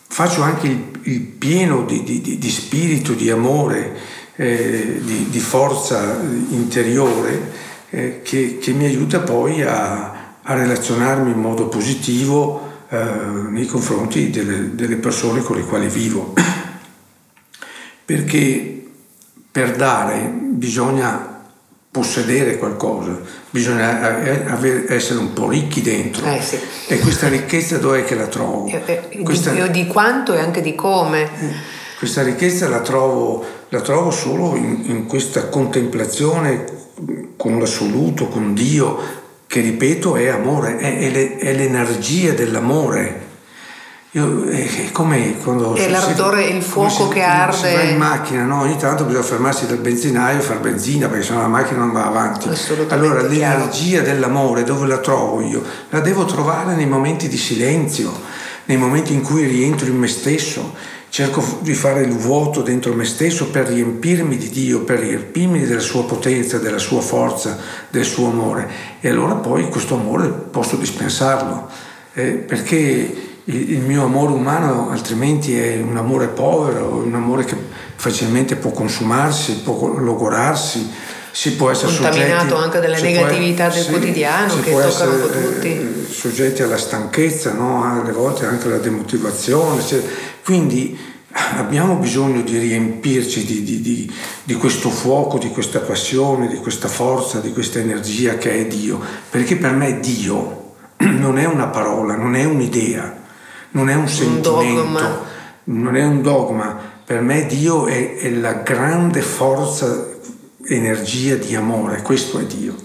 faccio 0.08 0.43
anche 0.43 0.67
il, 0.67 0.99
il 1.06 1.21
pieno 1.21 1.86
di, 1.86 2.03
di, 2.03 2.38
di, 2.38 2.49
spirito, 2.51 3.13
di 3.13 3.32
amore, 3.32 3.97
eh, 4.36 5.01
di, 5.03 5.27
di, 5.27 5.39
forza 5.39 6.21
interiore 6.21 7.51
eh, 7.89 8.21
che, 8.21 8.60
che, 8.60 8.71
mi 8.73 8.86
aiuta 8.86 9.21
poi 9.21 9.63
a, 9.63 10.36
a 10.39 10.53
relazionarmi 10.53 11.32
in 11.32 11.39
modo 11.39 11.67
positivo 11.67 12.72
nei 12.93 13.65
confronti 13.65 14.29
delle, 14.29 14.75
delle 14.75 14.97
persone 14.97 15.41
con 15.41 15.56
le 15.56 15.63
quali 15.63 15.88
vivo. 15.88 16.34
Perché 18.06 18.86
per 19.51 19.75
dare 19.75 20.32
bisogna 20.32 21.34
possedere 21.93 22.58
qualcosa, 22.58 23.19
bisogna 23.51 24.01
avere, 24.47 24.91
essere 24.91 25.19
un 25.19 25.32
po' 25.32 25.47
ricchi 25.47 25.82
dentro. 25.84 26.25
Eh 26.25 26.41
sì. 26.41 26.58
E 26.88 26.97
questa 26.97 27.27
ricchezza 27.27 27.77
dov'è 27.77 28.03
che 28.03 28.15
la 28.15 28.25
trovo? 28.25 28.65
Eh, 28.65 28.82
eh, 28.86 29.21
questa, 29.21 29.51
di, 29.51 29.69
di, 29.69 29.86
quanto 29.86 30.34
e 30.34 30.39
anche 30.39 30.62
di 30.62 30.73
come. 30.73 31.29
Questa 31.99 32.23
ricchezza 32.23 32.67
la 32.67 32.82
trovo, 32.82 33.45
la 33.69 33.82
trovo 33.82 34.10
solo 34.10 34.56
in, 34.56 34.86
in, 34.86 35.06
questa 35.06 35.49
contemplazione 35.49 36.65
con 37.38 37.60
l'assoluto, 37.60 38.27
con 38.27 38.56
Dio, 38.56 38.97
che 39.53 39.59
ripeto 39.59 40.15
è 40.15 40.29
amore, 40.29 40.77
è, 40.77 40.97
è, 40.97 41.09
le, 41.11 41.37
è 41.37 41.53
l'energia 41.53 42.31
dell'amore. 42.31 43.21
Io, 44.13 44.45
è 44.45 44.89
come 44.91 45.37
quando 45.43 45.75
è 45.75 45.89
l'ardore, 45.89 46.45
il 46.45 46.63
fuoco 46.63 46.89
si, 46.89 47.09
che 47.09 47.21
arde. 47.21 47.55
Si 47.55 47.75
va 47.75 47.81
in 47.83 47.97
macchina, 47.97 48.43
no? 48.45 48.61
ogni 48.61 48.77
tanto 48.77 49.03
bisogna 49.03 49.21
fermarsi 49.21 49.67
dal 49.67 49.77
benzinaio 49.77 50.39
e 50.39 50.41
fare 50.41 50.57
benzina 50.57 51.07
perché 51.07 51.23
sennò 51.25 51.41
la 51.41 51.47
macchina 51.49 51.81
non 51.81 51.91
va 51.91 52.07
avanti. 52.07 52.49
Allora 52.87 53.21
l'energia 53.21 54.01
chiaro. 54.01 54.05
dell'amore 54.05 54.63
dove 54.63 54.87
la 54.87 54.97
trovo 54.97 55.39
io? 55.41 55.61
La 55.89 55.99
devo 55.99 56.25
trovare 56.25 56.73
nei 56.73 56.87
momenti 56.87 57.27
di 57.27 57.37
silenzio, 57.37 58.11
nei 58.65 58.77
momenti 58.77 59.13
in 59.13 59.21
cui 59.21 59.45
rientro 59.45 59.85
in 59.85 59.97
me 59.97 60.07
stesso, 60.07 60.73
cerco 61.13 61.60
di 61.60 61.76
fare 61.76 62.02
il 62.02 62.17
vuoto 62.17 62.63
dentro 62.63 62.91
me 62.95 63.06
stesso 63.06 63.52
per 63.52 63.67
riempirmi 63.67 64.36
di 64.36 64.49
Dio, 64.49 64.82
per 64.82 64.97
riempirmi 64.97 65.63
della 65.63 65.80
sua 65.80 66.06
potenza, 66.06 66.58
della 66.58 66.80
sua 66.80 67.02
forza, 67.02 67.56
del 67.91 68.04
suo 68.04 68.32
amore. 68.32 68.67
E 68.99 69.10
allora 69.10 69.36
poi 69.36 69.69
questo 69.69 69.93
amore 69.93 70.30
posso 70.30 70.76
dispensarlo, 70.76 71.69
eh, 72.13 72.32
perché 72.32 73.15
il, 73.43 73.82
mio 73.82 74.06
amore 74.06 74.34
umano 74.34 74.89
altrimenti 74.89 75.56
è 75.56 75.80
un 75.80 75.97
amore 75.97 76.30
povero, 76.30 77.04
un 77.06 77.13
amore 77.13 77.45
che 77.45 77.58
facilmente 77.95 78.56
può 78.56 78.71
consumarsi, 78.71 79.58
può 79.58 79.95
logorarsi, 79.95 80.89
si 81.33 81.55
può 81.55 81.71
essere 81.71 81.91
contaminato 81.97 82.49
soggetti, 82.49 82.63
anche 82.63 82.79
dalle 82.79 83.01
negatività 83.01 83.67
del 83.69 83.83
sì, 83.83 83.89
quotidiano 83.89 84.59
che 84.59 84.71
toccano 84.71 85.13
un 85.13 85.19
po' 85.19 85.27
tutti. 85.29 85.67
Eh, 85.67 86.05
soggetti 86.07 86.61
alla 86.61 86.77
stanchezza, 86.77 87.53
no? 87.53 87.83
alle 87.83 88.11
volte 88.11 88.45
anche 88.45 88.67
alla 88.67 88.77
demotivazione. 88.77 89.81
Quindi 90.43 90.95
abbiamo 91.57 91.95
bisogno 91.95 92.41
di 92.41 92.55
riempirci 92.59 93.45
di, 93.45 93.63
di, 93.63 93.81
di, 93.81 94.13
di, 94.43 94.53
questo 94.53 94.91
fuoco, 94.91 95.39
di 95.39 95.49
questa 95.49 95.79
passione, 95.79 96.47
di 96.47 96.57
questa 96.57 96.87
forza, 96.87 97.39
di 97.39 97.51
questa 97.51 97.79
energia 97.79 98.35
che 98.35 98.51
è 98.59 98.67
Dio, 98.67 98.99
perché 99.31 99.55
per 99.55 99.71
me 99.71 99.99
Dio 99.99 100.75
non 100.97 101.39
è 101.39 101.45
una 101.45 101.65
parola, 101.65 102.15
non 102.15 102.35
è 102.35 102.43
un'idea, 102.43 103.11
non 103.71 103.89
è 103.89 103.95
un 103.95 104.07
sentimento, 104.07 104.53
un 105.63 105.81
non 105.81 105.95
è 105.95 106.05
un 106.05 106.21
dogma, 106.21 106.77
per 107.03 107.21
me 107.21 107.47
Dio 107.47 107.87
è, 107.87 108.17
è 108.17 108.29
la 108.29 108.53
grande 108.53 109.21
forza, 109.21 110.11
energia 110.67 111.36
di 111.36 111.56
amore, 111.56 112.02
questo 112.02 112.39
è 112.39 112.45
Dio. 112.45 112.76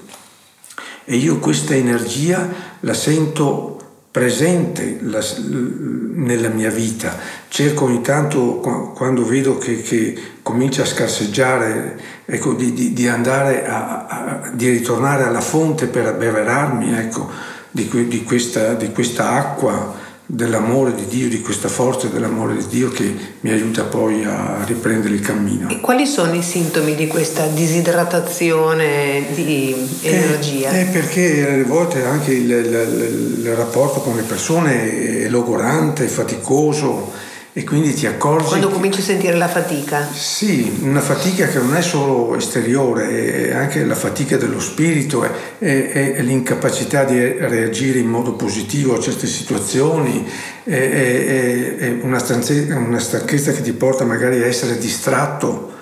E 1.05 1.17
io 1.17 1.39
questa 1.39 1.75
energia 1.75 2.49
la 2.81 2.95
sento 2.95 3.79
presente 4.11 4.99
la, 5.03 5.25
nella 5.47 6.49
mia 6.49 6.71
vita. 6.71 7.17
Cerco 7.49 7.85
ogni 7.85 8.01
tanto, 8.01 8.57
quando 8.95 9.25
vedo 9.25 9.59
che, 9.59 9.81
che 9.83 10.19
comincia 10.43 10.83
a 10.83 10.87
scarseggiare, 10.87 11.99
ecco, 12.25 12.53
di, 12.55 12.73
di, 12.73 12.93
di 12.93 13.07
andare 13.07 13.67
a, 13.67 14.07
a, 14.07 14.51
di 14.53 14.69
ritornare 14.69 15.25
alla 15.25 15.41
fonte 15.41 15.87
per 15.87 16.07
abbeverarmi 16.07 16.99
ecco, 16.99 17.31
di, 17.71 17.89
di, 18.09 18.25
questa, 18.25 18.75
di 18.75 18.93
questa 18.93 19.31
acqua 19.31 19.98
dell'amore 20.31 20.95
di 20.95 21.07
Dio, 21.07 21.27
di 21.27 21.41
questa 21.41 21.69
forza 21.69 22.07
dell'amore 22.07 22.57
di 22.57 22.67
Dio 22.69 22.91
che 22.91 23.15
mi 23.41 23.51
aiuta 23.51 23.85
poi 23.85 24.25
a 24.25 24.63
riprendere 24.67 25.15
il 25.15 25.21
cammino. 25.21 25.71
E 25.71 25.81
quali 25.81 26.05
sono 26.05 26.35
i 26.35 26.43
sintomi 26.43 26.95
di 26.95 27.07
questa 27.07 27.47
disidratazione 27.47 29.25
di 29.35 29.75
energia? 30.03 30.71
Eh, 30.71 30.81
eh 30.81 30.85
perché 30.85 31.49
alle 31.51 31.65
volte 31.65 32.05
anche 32.05 32.35
il, 32.35 32.51
il, 32.51 33.39
il, 33.43 33.55
rapporto 33.55 34.01
con 34.01 34.17
le 34.17 34.23
persone 34.23 35.23
è 35.23 35.29
logorante, 35.29 36.05
è 36.05 36.09
faticoso 36.09 37.11
e 37.59 37.65
quindi 37.65 37.93
ti 37.93 38.07
accorgi... 38.07 38.51
Quando 38.51 38.69
cominci 38.69 39.01
a 39.01 39.03
sentire 39.03 39.37
la 39.37 39.49
fatica? 39.49 40.09
Sì, 40.13 40.79
una 40.83 41.01
fatica 41.01 41.49
che 41.49 41.59
non 41.59 41.75
è 41.75 41.83
solo 41.83 42.37
esteriore, 42.37 43.49
è 43.49 43.53
anche 43.53 43.85
la 43.85 43.97
fatica 43.97 44.37
dello 44.37 44.61
spirito, 44.61 45.25
è, 45.25 45.31
è, 45.59 46.13
è 46.13 46.23
l'incapacità 46.23 47.03
di 47.03 47.19
reagire 47.19 47.99
in 47.99 48.07
modo 48.07 48.35
positivo 48.35 48.95
a 48.95 49.01
certe 49.01 49.27
situazioni, 49.27 50.25
è, 50.63 50.71
è 51.79 51.99
una, 52.01 52.25
una, 52.77 53.01
stanchezza 53.01 53.51
che 53.51 53.63
ti 53.63 53.73
porta 53.73 54.05
magari 54.05 54.41
a 54.41 54.47
essere 54.47 54.79
distratto 54.79 55.73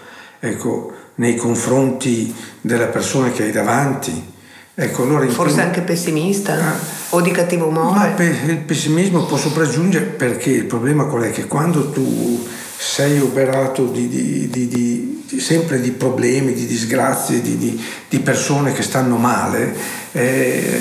ecco, 0.41 0.95
nei 1.17 1.37
confronti 1.37 2.35
della 2.63 2.87
persona 2.87 3.31
che 3.31 3.43
hai 3.43 3.53
davanti. 3.53 4.33
Ecco, 4.79 5.05
allora 5.05 5.27
Forse 5.29 5.55
primo... 5.55 5.69
anche 5.69 5.81
pessimista 5.81 6.53
ah, 6.53 6.79
o 7.11 7.23
di 7.23 7.31
cattivo 7.31 7.69
umore. 7.69 8.13
Ma 8.15 8.23
il 8.23 8.59
pessimismo 8.59 9.25
può 9.25 9.39
sopraggiungere 9.39 10.05
perché 10.05 10.51
il 10.51 10.67
problema 10.67 11.05
qual 11.05 11.23
è? 11.23 11.31
Che 11.31 11.47
quando 11.47 11.91
tu 11.91 12.47
sei 12.77 13.19
operato 13.19 13.87
di, 13.87 14.07
di, 14.11 14.51
di, 14.51 15.25
sempre 15.41 15.81
di 15.81 15.93
problemi, 15.93 16.53
di 16.53 16.67
disgrazie, 16.67 17.41
di, 17.41 17.81
persone 18.23 18.75
che 18.75 18.83
stanno 18.83 19.17
male, 19.17 19.75
eh, 20.13 20.79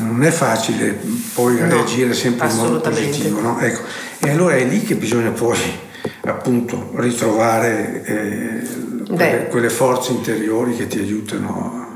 non 0.00 0.24
è 0.24 0.30
facile 0.30 0.98
poi 1.34 1.58
no, 1.58 1.68
reagire 1.68 2.14
sempre 2.14 2.48
in 2.48 2.56
modo 2.56 2.80
positivo. 2.80 3.40
No? 3.40 3.58
Ecco. 3.60 3.82
E 4.20 4.30
allora 4.30 4.56
è 4.56 4.64
lì 4.64 4.82
che 4.82 4.94
bisogna 4.94 5.30
poi 5.30 5.58
appunto 6.22 6.92
ritrovare 6.94 8.02
eh, 8.04 9.04
quelle, 9.06 9.46
quelle 9.48 9.68
forze 9.68 10.12
interiori 10.12 10.74
che 10.76 10.86
ti 10.86 10.98
aiutano 10.98 11.87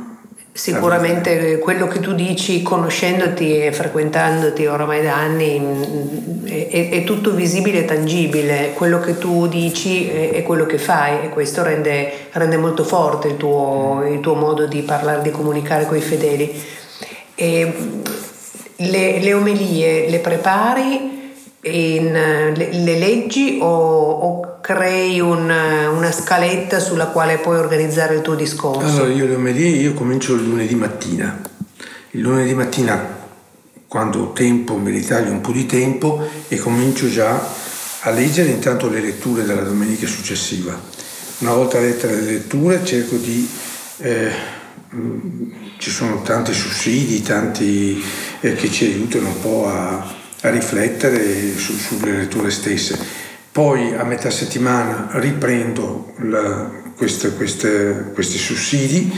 Sicuramente 0.54 1.58
quello 1.58 1.88
che 1.88 1.98
tu 2.00 2.12
dici, 2.12 2.62
conoscendoti 2.62 3.64
e 3.64 3.72
frequentandoti 3.72 4.66
oramai 4.66 5.02
da 5.02 5.16
anni, 5.16 5.58
mm, 5.58 6.46
è, 6.46 6.90
è 6.90 7.04
tutto 7.04 7.32
visibile 7.32 7.78
e 7.78 7.84
tangibile. 7.86 8.72
Quello 8.74 9.00
che 9.00 9.16
tu 9.16 9.46
dici 9.46 10.08
è, 10.08 10.30
è 10.32 10.42
quello 10.42 10.66
che 10.66 10.76
fai 10.76 11.24
e 11.24 11.28
questo 11.30 11.62
rende, 11.62 12.28
rende 12.32 12.58
molto 12.58 12.84
forte 12.84 13.28
il 13.28 13.36
tuo, 13.38 14.06
il 14.06 14.20
tuo, 14.20 14.34
modo 14.34 14.66
di 14.66 14.82
parlare, 14.82 15.22
di 15.22 15.30
comunicare 15.30 15.86
con 15.86 15.96
i 15.96 16.02
fedeli. 16.02 16.62
Le, 17.34 19.20
le 19.20 19.32
omelie 19.32 20.10
le 20.10 20.18
prepari? 20.18 21.12
in, 21.62 22.52
le, 22.56 22.72
le, 22.72 22.98
leggi 22.98 23.58
o, 23.60 23.68
o 23.68 24.51
crei 24.62 25.20
un, 25.20 25.50
una 25.50 26.12
scaletta 26.12 26.78
sulla 26.78 27.08
quale 27.08 27.38
puoi 27.38 27.58
organizzare 27.58 28.14
il 28.14 28.22
tuo 28.22 28.34
discorso? 28.34 29.02
Allora 29.02 29.12
io 29.12 29.34
omelie 29.34 29.68
io 29.68 29.92
comincio 29.92 30.34
il 30.34 30.44
lunedì 30.44 30.74
mattina. 30.76 31.38
Il 32.12 32.20
lunedì 32.20 32.54
mattina 32.54 33.20
quando 33.86 34.20
ho 34.20 34.32
tempo 34.32 34.76
mi 34.76 34.90
ritaglio 34.90 35.32
un 35.32 35.42
po' 35.42 35.52
di 35.52 35.66
tempo 35.66 36.26
e 36.48 36.56
comincio 36.56 37.10
già 37.10 37.38
a 38.04 38.10
leggere 38.10 38.48
intanto 38.48 38.88
le 38.88 39.00
letture 39.00 39.44
della 39.44 39.62
domenica 39.62 40.06
successiva. 40.06 40.80
Una 41.38 41.52
volta 41.52 41.78
lette 41.78 42.06
le 42.06 42.20
letture 42.20 42.82
cerco 42.84 43.16
di... 43.16 43.46
Eh, 43.98 44.60
ci 45.78 45.90
sono 45.90 46.20
tanti 46.22 46.52
sussidi, 46.52 47.22
tanti 47.22 48.02
eh, 48.40 48.54
che 48.54 48.70
ci 48.70 48.84
aiutano 48.84 49.28
un 49.28 49.40
po' 49.40 49.66
a, 49.66 50.14
a 50.42 50.50
riflettere 50.50 51.56
su, 51.56 51.72
sulle 51.76 52.12
letture 52.12 52.50
stesse. 52.50 53.21
Poi 53.52 53.94
a 53.94 54.04
metà 54.04 54.30
settimana 54.30 55.10
riprendo 55.12 56.14
la, 56.20 56.70
queste, 56.96 57.34
queste, 57.34 58.10
questi 58.14 58.38
sussidi 58.38 59.12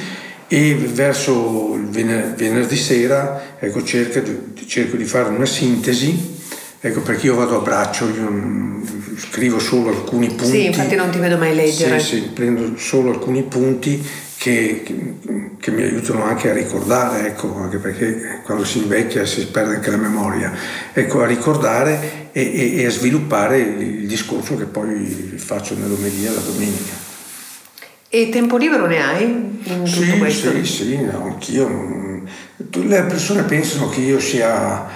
e 0.49 0.75
verso 0.75 1.75
il 1.77 1.87
venerdì 1.87 2.77
sera 2.77 3.57
ecco, 3.61 3.85
cerco, 3.85 4.21
cerco, 4.67 4.97
di 4.97 5.05
fare 5.05 5.29
una 5.29 5.47
sintesi, 5.47 6.37
ecco, 6.81 7.01
perché 7.03 7.27
io 7.27 7.37
vado 7.37 7.61
a 7.61 7.63
braccio, 7.63 8.09
io 8.09 8.83
scrivo 9.17 9.61
solo 9.61 9.91
alcuni 9.91 10.27
punti. 10.27 10.47
Sì, 10.47 10.65
infatti 10.67 10.97
non 10.97 11.11
ti 11.11 11.19
vedo 11.19 11.39
mai 11.39 11.55
leggere. 11.55 12.01
Sì, 12.01 12.17
sì, 12.17 12.21
prendo 12.35 12.77
solo 12.77 13.11
alcuni 13.11 13.45
punti 13.45 14.05
che, 14.45 14.83
che, 14.85 15.15
che, 15.59 15.71
mi 15.71 15.83
aiutano 15.85 16.23
anche 16.23 16.51
a 16.51 16.53
ricordare, 16.53 17.29
ecco, 17.29 17.57
anche 17.57 17.79
perché 17.79 18.41
quando 18.45 18.63
si 18.63 18.77
invecchia 18.77 19.25
si 19.25 19.47
perde 19.47 19.77
anche 19.77 19.91
la 19.91 19.97
memoria, 19.97 20.53
ecco, 20.93 21.23
a 21.23 21.27
ricordare 21.27 22.29
e, 22.33 22.43
e, 22.43 22.81
e 22.83 22.85
a 22.85 22.91
sviluppare 22.91 23.57
il, 23.57 24.07
discorso 24.07 24.55
che 24.59 24.67
poi 24.67 25.33
faccio 25.37 25.75
nell'omelia 25.79 26.31
la 26.33 26.43
domenica. 26.43 26.93
E 28.11 28.29
tempo 28.29 28.59
libero 28.59 28.87
ne 28.87 29.03
hai 29.03 29.25
in 29.25 29.87
sì, 29.87 30.01
tutto 30.01 30.19
questo? 30.19 30.51
Sì, 30.51 30.65
sì, 30.67 31.01
no, 31.01 31.25
anch'io. 31.25 32.23
Le 32.71 33.03
persone 33.05 33.45
pensano 33.45 33.89
che 33.89 34.01
io 34.01 34.21
sia 34.21 34.87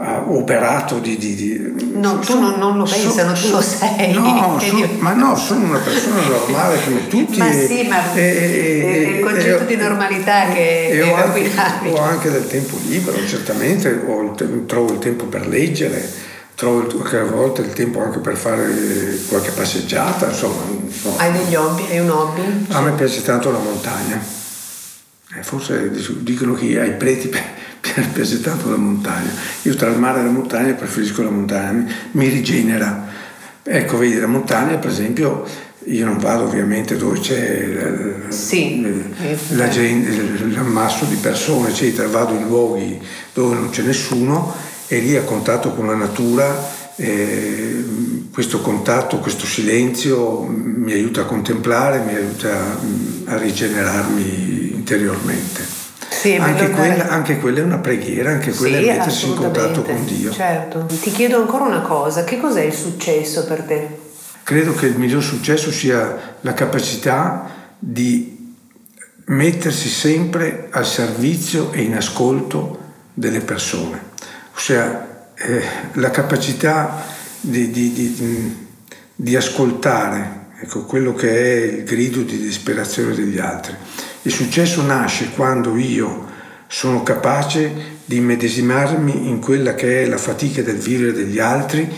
operato 0.00 1.00
di, 1.00 1.16
di, 1.18 1.34
di... 1.34 1.92
No, 1.94 2.20
tu 2.20 2.38
non, 2.38 2.54
non, 2.58 2.76
lo 2.76 2.84
pensano, 2.84 3.34
so, 3.34 3.48
tu 3.48 3.54
lo 3.54 3.60
sei. 3.60 4.12
No, 4.12 4.58
so, 4.62 4.88
ma 5.00 5.12
no, 5.12 5.36
sono 5.36 5.64
una 5.64 5.78
persona 5.78 6.20
normale 6.22 6.78
come 6.84 7.08
tutti. 7.08 7.38
ma 7.38 7.50
sì, 7.50 7.86
ma 7.88 8.14
e, 8.14 8.20
e, 8.22 9.16
il 9.16 9.20
concetto 9.24 9.64
e, 9.64 9.66
di 9.66 9.76
normalità 9.76 10.50
che 10.52 10.88
e 10.88 11.02
ho 11.02 11.14
anche, 11.16 11.50
ho 11.90 12.00
anche 12.00 12.30
del 12.30 12.46
tempo 12.46 12.78
libero, 12.86 13.26
certamente, 13.26 13.88
il, 13.88 14.64
trovo 14.66 14.92
il 14.92 14.98
tempo 14.98 15.24
per 15.24 15.48
leggere 15.48 16.26
trovo 16.54 16.86
qualche 16.86 17.22
volta 17.22 17.62
il 17.62 17.72
tempo 17.72 18.02
anche 18.02 18.18
per 18.18 18.36
fare 18.36 19.16
qualche 19.28 19.52
passeggiata, 19.52 20.26
insomma. 20.26 20.62
No. 21.04 21.14
Hai 21.16 21.30
degli 21.30 21.54
hobby? 21.54 21.86
Hai 21.88 22.00
un 22.00 22.10
hobby? 22.10 22.66
A 22.70 22.80
me 22.80 22.92
piace 22.92 23.22
tanto 23.22 23.52
la 23.52 23.58
montagna. 23.58 24.20
Eh, 25.36 25.42
forse 25.42 25.90
dicono 26.20 26.54
che 26.54 26.80
ai 26.80 26.94
preti 26.94 27.30
piace 28.12 28.40
tanto 28.40 28.70
la 28.70 28.76
montagna. 28.76 29.30
Io 29.62 29.74
tra 29.74 29.88
il 29.88 29.98
mare 29.98 30.20
e 30.20 30.24
la 30.24 30.30
montagna 30.30 30.72
preferisco 30.72 31.22
la 31.22 31.30
montagna, 31.30 31.84
mi 32.12 32.28
rigenera. 32.28 33.06
Ecco, 33.62 33.98
vedi, 33.98 34.18
la 34.18 34.26
montagna 34.26 34.76
per 34.76 34.90
esempio, 34.90 35.44
io 35.84 36.04
non 36.04 36.18
vado 36.18 36.44
ovviamente 36.44 36.96
dove 36.96 37.18
c'è 37.20 38.14
sì, 38.28 38.82
la 39.50 39.68
gente, 39.68 40.48
l'ammasso 40.48 41.04
di 41.04 41.16
persone, 41.16 41.70
eccetera, 41.70 42.08
vado 42.08 42.34
in 42.34 42.46
luoghi 42.46 43.00
dove 43.32 43.54
non 43.54 43.70
c'è 43.70 43.82
nessuno 43.82 44.54
e 44.86 44.98
lì 45.00 45.16
a 45.16 45.22
contatto 45.22 45.72
con 45.72 45.86
la 45.86 45.94
natura, 45.94 46.76
eh, 46.96 47.84
questo 48.32 48.60
contatto, 48.60 49.18
questo 49.18 49.46
silenzio 49.46 50.42
mi 50.42 50.92
aiuta 50.92 51.22
a 51.22 51.24
contemplare, 51.24 52.00
mi 52.00 52.14
aiuta 52.14 52.78
a 53.24 53.36
rigenerarmi 53.36 54.72
interiormente. 54.74 55.77
Sì, 56.18 56.34
anche, 56.34 56.70
quella, 56.70 57.08
anche, 57.08 57.38
quella, 57.38 57.60
è 57.60 57.62
una 57.62 57.78
preghiera, 57.78 58.30
anche 58.30 58.50
quella 58.52 58.78
sì, 58.78 58.84
è 58.84 58.96
mettersi 58.96 59.28
in 59.28 59.34
contatto 59.36 59.82
con 59.82 60.04
Dio. 60.04 60.32
Certo. 60.32 60.86
Ti 60.86 61.12
chiedo 61.12 61.36
ancora 61.36 61.64
una 61.64 61.80
cosa, 61.80 62.24
che 62.24 62.40
cos'è 62.40 62.62
il 62.62 62.72
successo 62.72 63.44
per 63.44 63.62
te? 63.62 63.98
Credo 64.42 64.74
che 64.74 64.86
il 64.86 64.98
miglior 64.98 65.22
successo 65.22 65.70
sia 65.70 66.36
la 66.40 66.54
capacità 66.54 67.48
di 67.78 68.54
mettersi 69.26 69.88
sempre 69.88 70.66
al 70.70 70.86
servizio 70.86 71.70
e 71.70 71.82
in 71.82 71.94
ascolto 71.94 72.78
delle 73.14 73.40
persone, 73.40 74.02
ossia 74.56 75.30
eh, 75.34 75.62
la 75.92 76.10
capacità 76.10 77.04
di, 77.40 77.70
di, 77.70 77.92
di, 77.92 78.66
di 79.14 79.36
ascoltare 79.36 80.46
ecco, 80.60 80.84
quello 80.84 81.14
che 81.14 81.30
è 81.30 81.64
il 81.76 81.84
grido 81.84 82.22
di 82.22 82.38
disperazione 82.38 83.14
degli 83.14 83.38
altri. 83.38 83.74
Il 84.22 84.32
successo 84.32 84.82
nasce 84.82 85.30
quando 85.30 85.76
io 85.76 86.26
sono 86.66 87.02
capace 87.02 87.96
di 88.04 88.20
medesimarmi 88.20 89.28
in 89.28 89.40
quella 89.40 89.74
che 89.74 90.02
è 90.02 90.06
la 90.06 90.18
fatica 90.18 90.62
del 90.62 90.76
vivere 90.76 91.12
degli 91.12 91.38
altri 91.38 91.88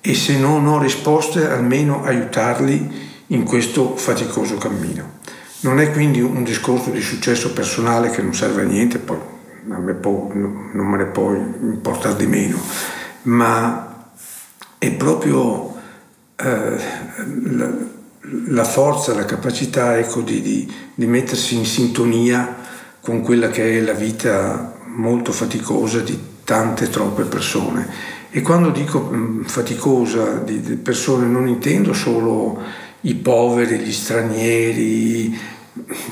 e 0.00 0.14
se 0.14 0.36
non 0.36 0.66
ho 0.66 0.80
risposte 0.80 1.48
almeno 1.48 2.04
aiutarli 2.04 3.10
in 3.28 3.44
questo 3.44 3.96
faticoso 3.96 4.58
cammino. 4.58 5.20
Non 5.60 5.80
è 5.80 5.90
quindi 5.92 6.20
un 6.20 6.42
discorso 6.44 6.90
di 6.90 7.00
successo 7.00 7.52
personale 7.52 8.10
che 8.10 8.20
non 8.20 8.34
serve 8.34 8.62
a 8.62 8.64
niente, 8.64 8.98
poi 8.98 9.18
a 9.70 9.78
me 9.78 9.94
può, 9.94 10.28
non 10.34 10.86
me 10.86 10.96
ne 10.96 11.06
può 11.06 11.32
importare 11.32 12.16
di 12.16 12.26
meno, 12.26 12.60
ma 13.22 14.10
è 14.78 14.90
proprio 14.90 15.76
eh, 16.36 16.76
la, 18.46 18.64
forza, 18.64 19.14
la 19.14 19.24
capacità 19.24 19.98
ecco, 19.98 20.20
di, 20.20 20.40
di, 20.40 20.72
di 20.94 21.06
mettersi 21.06 21.56
in 21.56 21.64
sintonia 21.64 22.56
con 23.00 23.22
quella 23.22 23.48
che 23.48 23.78
è 23.78 23.80
la 23.80 23.92
vita 23.92 24.74
molto 24.94 25.32
faticosa 25.32 26.00
di 26.00 26.18
tante, 26.44 26.88
troppe 26.88 27.24
persone. 27.24 27.88
E 28.30 28.40
quando 28.42 28.70
dico 28.70 29.00
mh, 29.00 29.44
faticosa 29.44 30.38
di, 30.38 30.60
di 30.60 30.76
persone 30.76 31.26
non 31.26 31.48
intendo 31.48 31.92
solo 31.92 32.60
i 33.02 33.14
poveri, 33.14 33.78
gli 33.78 33.92
stranieri, 33.92 35.38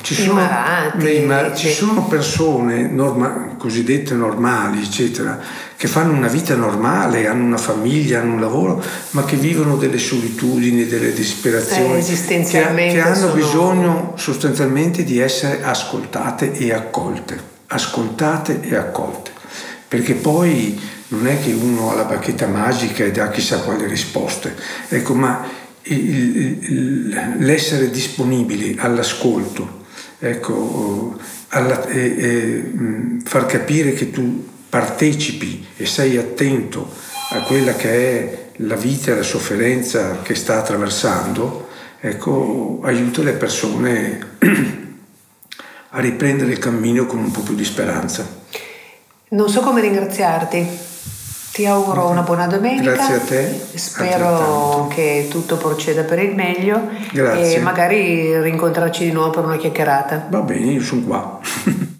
ci 0.01 0.15
sono, 0.15 0.35
marati, 0.41 1.21
ma, 1.21 1.55
ci 1.55 1.69
sono 1.69 2.07
persone 2.07 2.89
norma, 2.89 3.57
cosiddette 3.59 4.15
normali, 4.15 4.81
eccetera, 4.81 5.39
che 5.77 5.87
fanno 5.87 6.13
una 6.13 6.29
vita 6.29 6.55
normale, 6.55 7.27
hanno 7.27 7.45
una 7.45 7.59
famiglia, 7.59 8.21
hanno 8.21 8.35
un 8.35 8.41
lavoro, 8.41 8.83
ma 9.11 9.25
che 9.27 9.37
vivono 9.37 9.77
delle 9.77 9.99
solitudini, 9.99 10.87
delle 10.87 11.13
disperazioni, 11.13 12.01
eh, 12.01 12.17
che, 12.27 12.43
che, 12.43 13.01
hanno 13.01 13.15
sono... 13.15 13.33
bisogno 13.35 14.13
sostanzialmente 14.17 15.05
di 15.05 15.19
essere 15.19 15.63
ascoltate 15.63 16.53
e 16.53 16.73
accolte, 16.73 17.39
ascoltate 17.67 18.61
e 18.63 18.75
accolte, 18.77 19.31
perché 19.87 20.15
poi 20.15 20.81
non 21.09 21.27
è 21.27 21.39
che 21.39 21.53
uno 21.53 21.91
ha 21.91 21.97
la 21.97 22.05
bacchetta 22.05 22.47
magica 22.47 23.05
e 23.05 23.11
dà 23.11 23.29
chissà 23.29 23.59
quali 23.59 23.87
risposte, 23.87 24.57
ecco, 24.89 25.13
ma 25.13 25.60
l'essere 27.39 27.91
disponibili 27.91 28.77
all'ascolto, 28.79 29.85
ecco, 30.19 31.19
alla, 31.49 31.87
e, 31.87 31.99
e, 31.99 32.65
far 33.25 33.47
capire 33.47 33.93
che 33.93 34.11
tu 34.11 34.47
partecipi 34.69 35.67
e 35.77 35.87
sei 35.87 36.17
attento 36.17 36.93
a 37.33 37.43
quella 37.43 37.75
che 37.75 37.91
è 37.91 38.49
la 38.57 38.77
vita 38.77 39.13
e 39.13 39.17
la 39.17 39.23
sofferenza 39.23 40.21
che 40.23 40.35
sta 40.35 40.59
attraversando, 40.59 41.69
ecco, 42.01 42.81
aiuta 42.83 43.23
le 43.23 43.33
persone 43.33 44.37
a 45.91 46.01
riprendere 46.01 46.53
il 46.53 46.59
cammino 46.59 47.07
con 47.07 47.19
un 47.19 47.31
po' 47.31 47.41
più 47.41 47.55
di 47.55 47.65
speranza. 47.65 48.39
Non 49.31 49.49
so 49.49 49.61
come 49.61 49.81
ringraziarti. 49.81 50.89
Ti 51.53 51.67
auguro 51.67 52.09
una 52.09 52.23
buona 52.23 52.47
domenica. 52.47 52.93
Grazie 52.93 53.15
a 53.15 53.19
te. 53.19 53.61
Spero 53.75 54.87
che 54.95 55.27
tutto 55.29 55.57
proceda 55.57 56.05
per 56.05 56.21
il 56.21 56.35
meglio 56.35 56.89
Grazie. 57.13 57.57
e 57.57 57.61
magari 57.61 58.41
rincontrarci 58.41 59.05
di 59.05 59.13
nuovo 59.13 59.31
per 59.31 59.45
una 59.45 59.57
chiacchierata. 59.57 60.29
Va 60.31 60.41
bene, 60.41 60.73
io 60.73 60.83
sono 60.83 61.03
qua. 61.03 61.41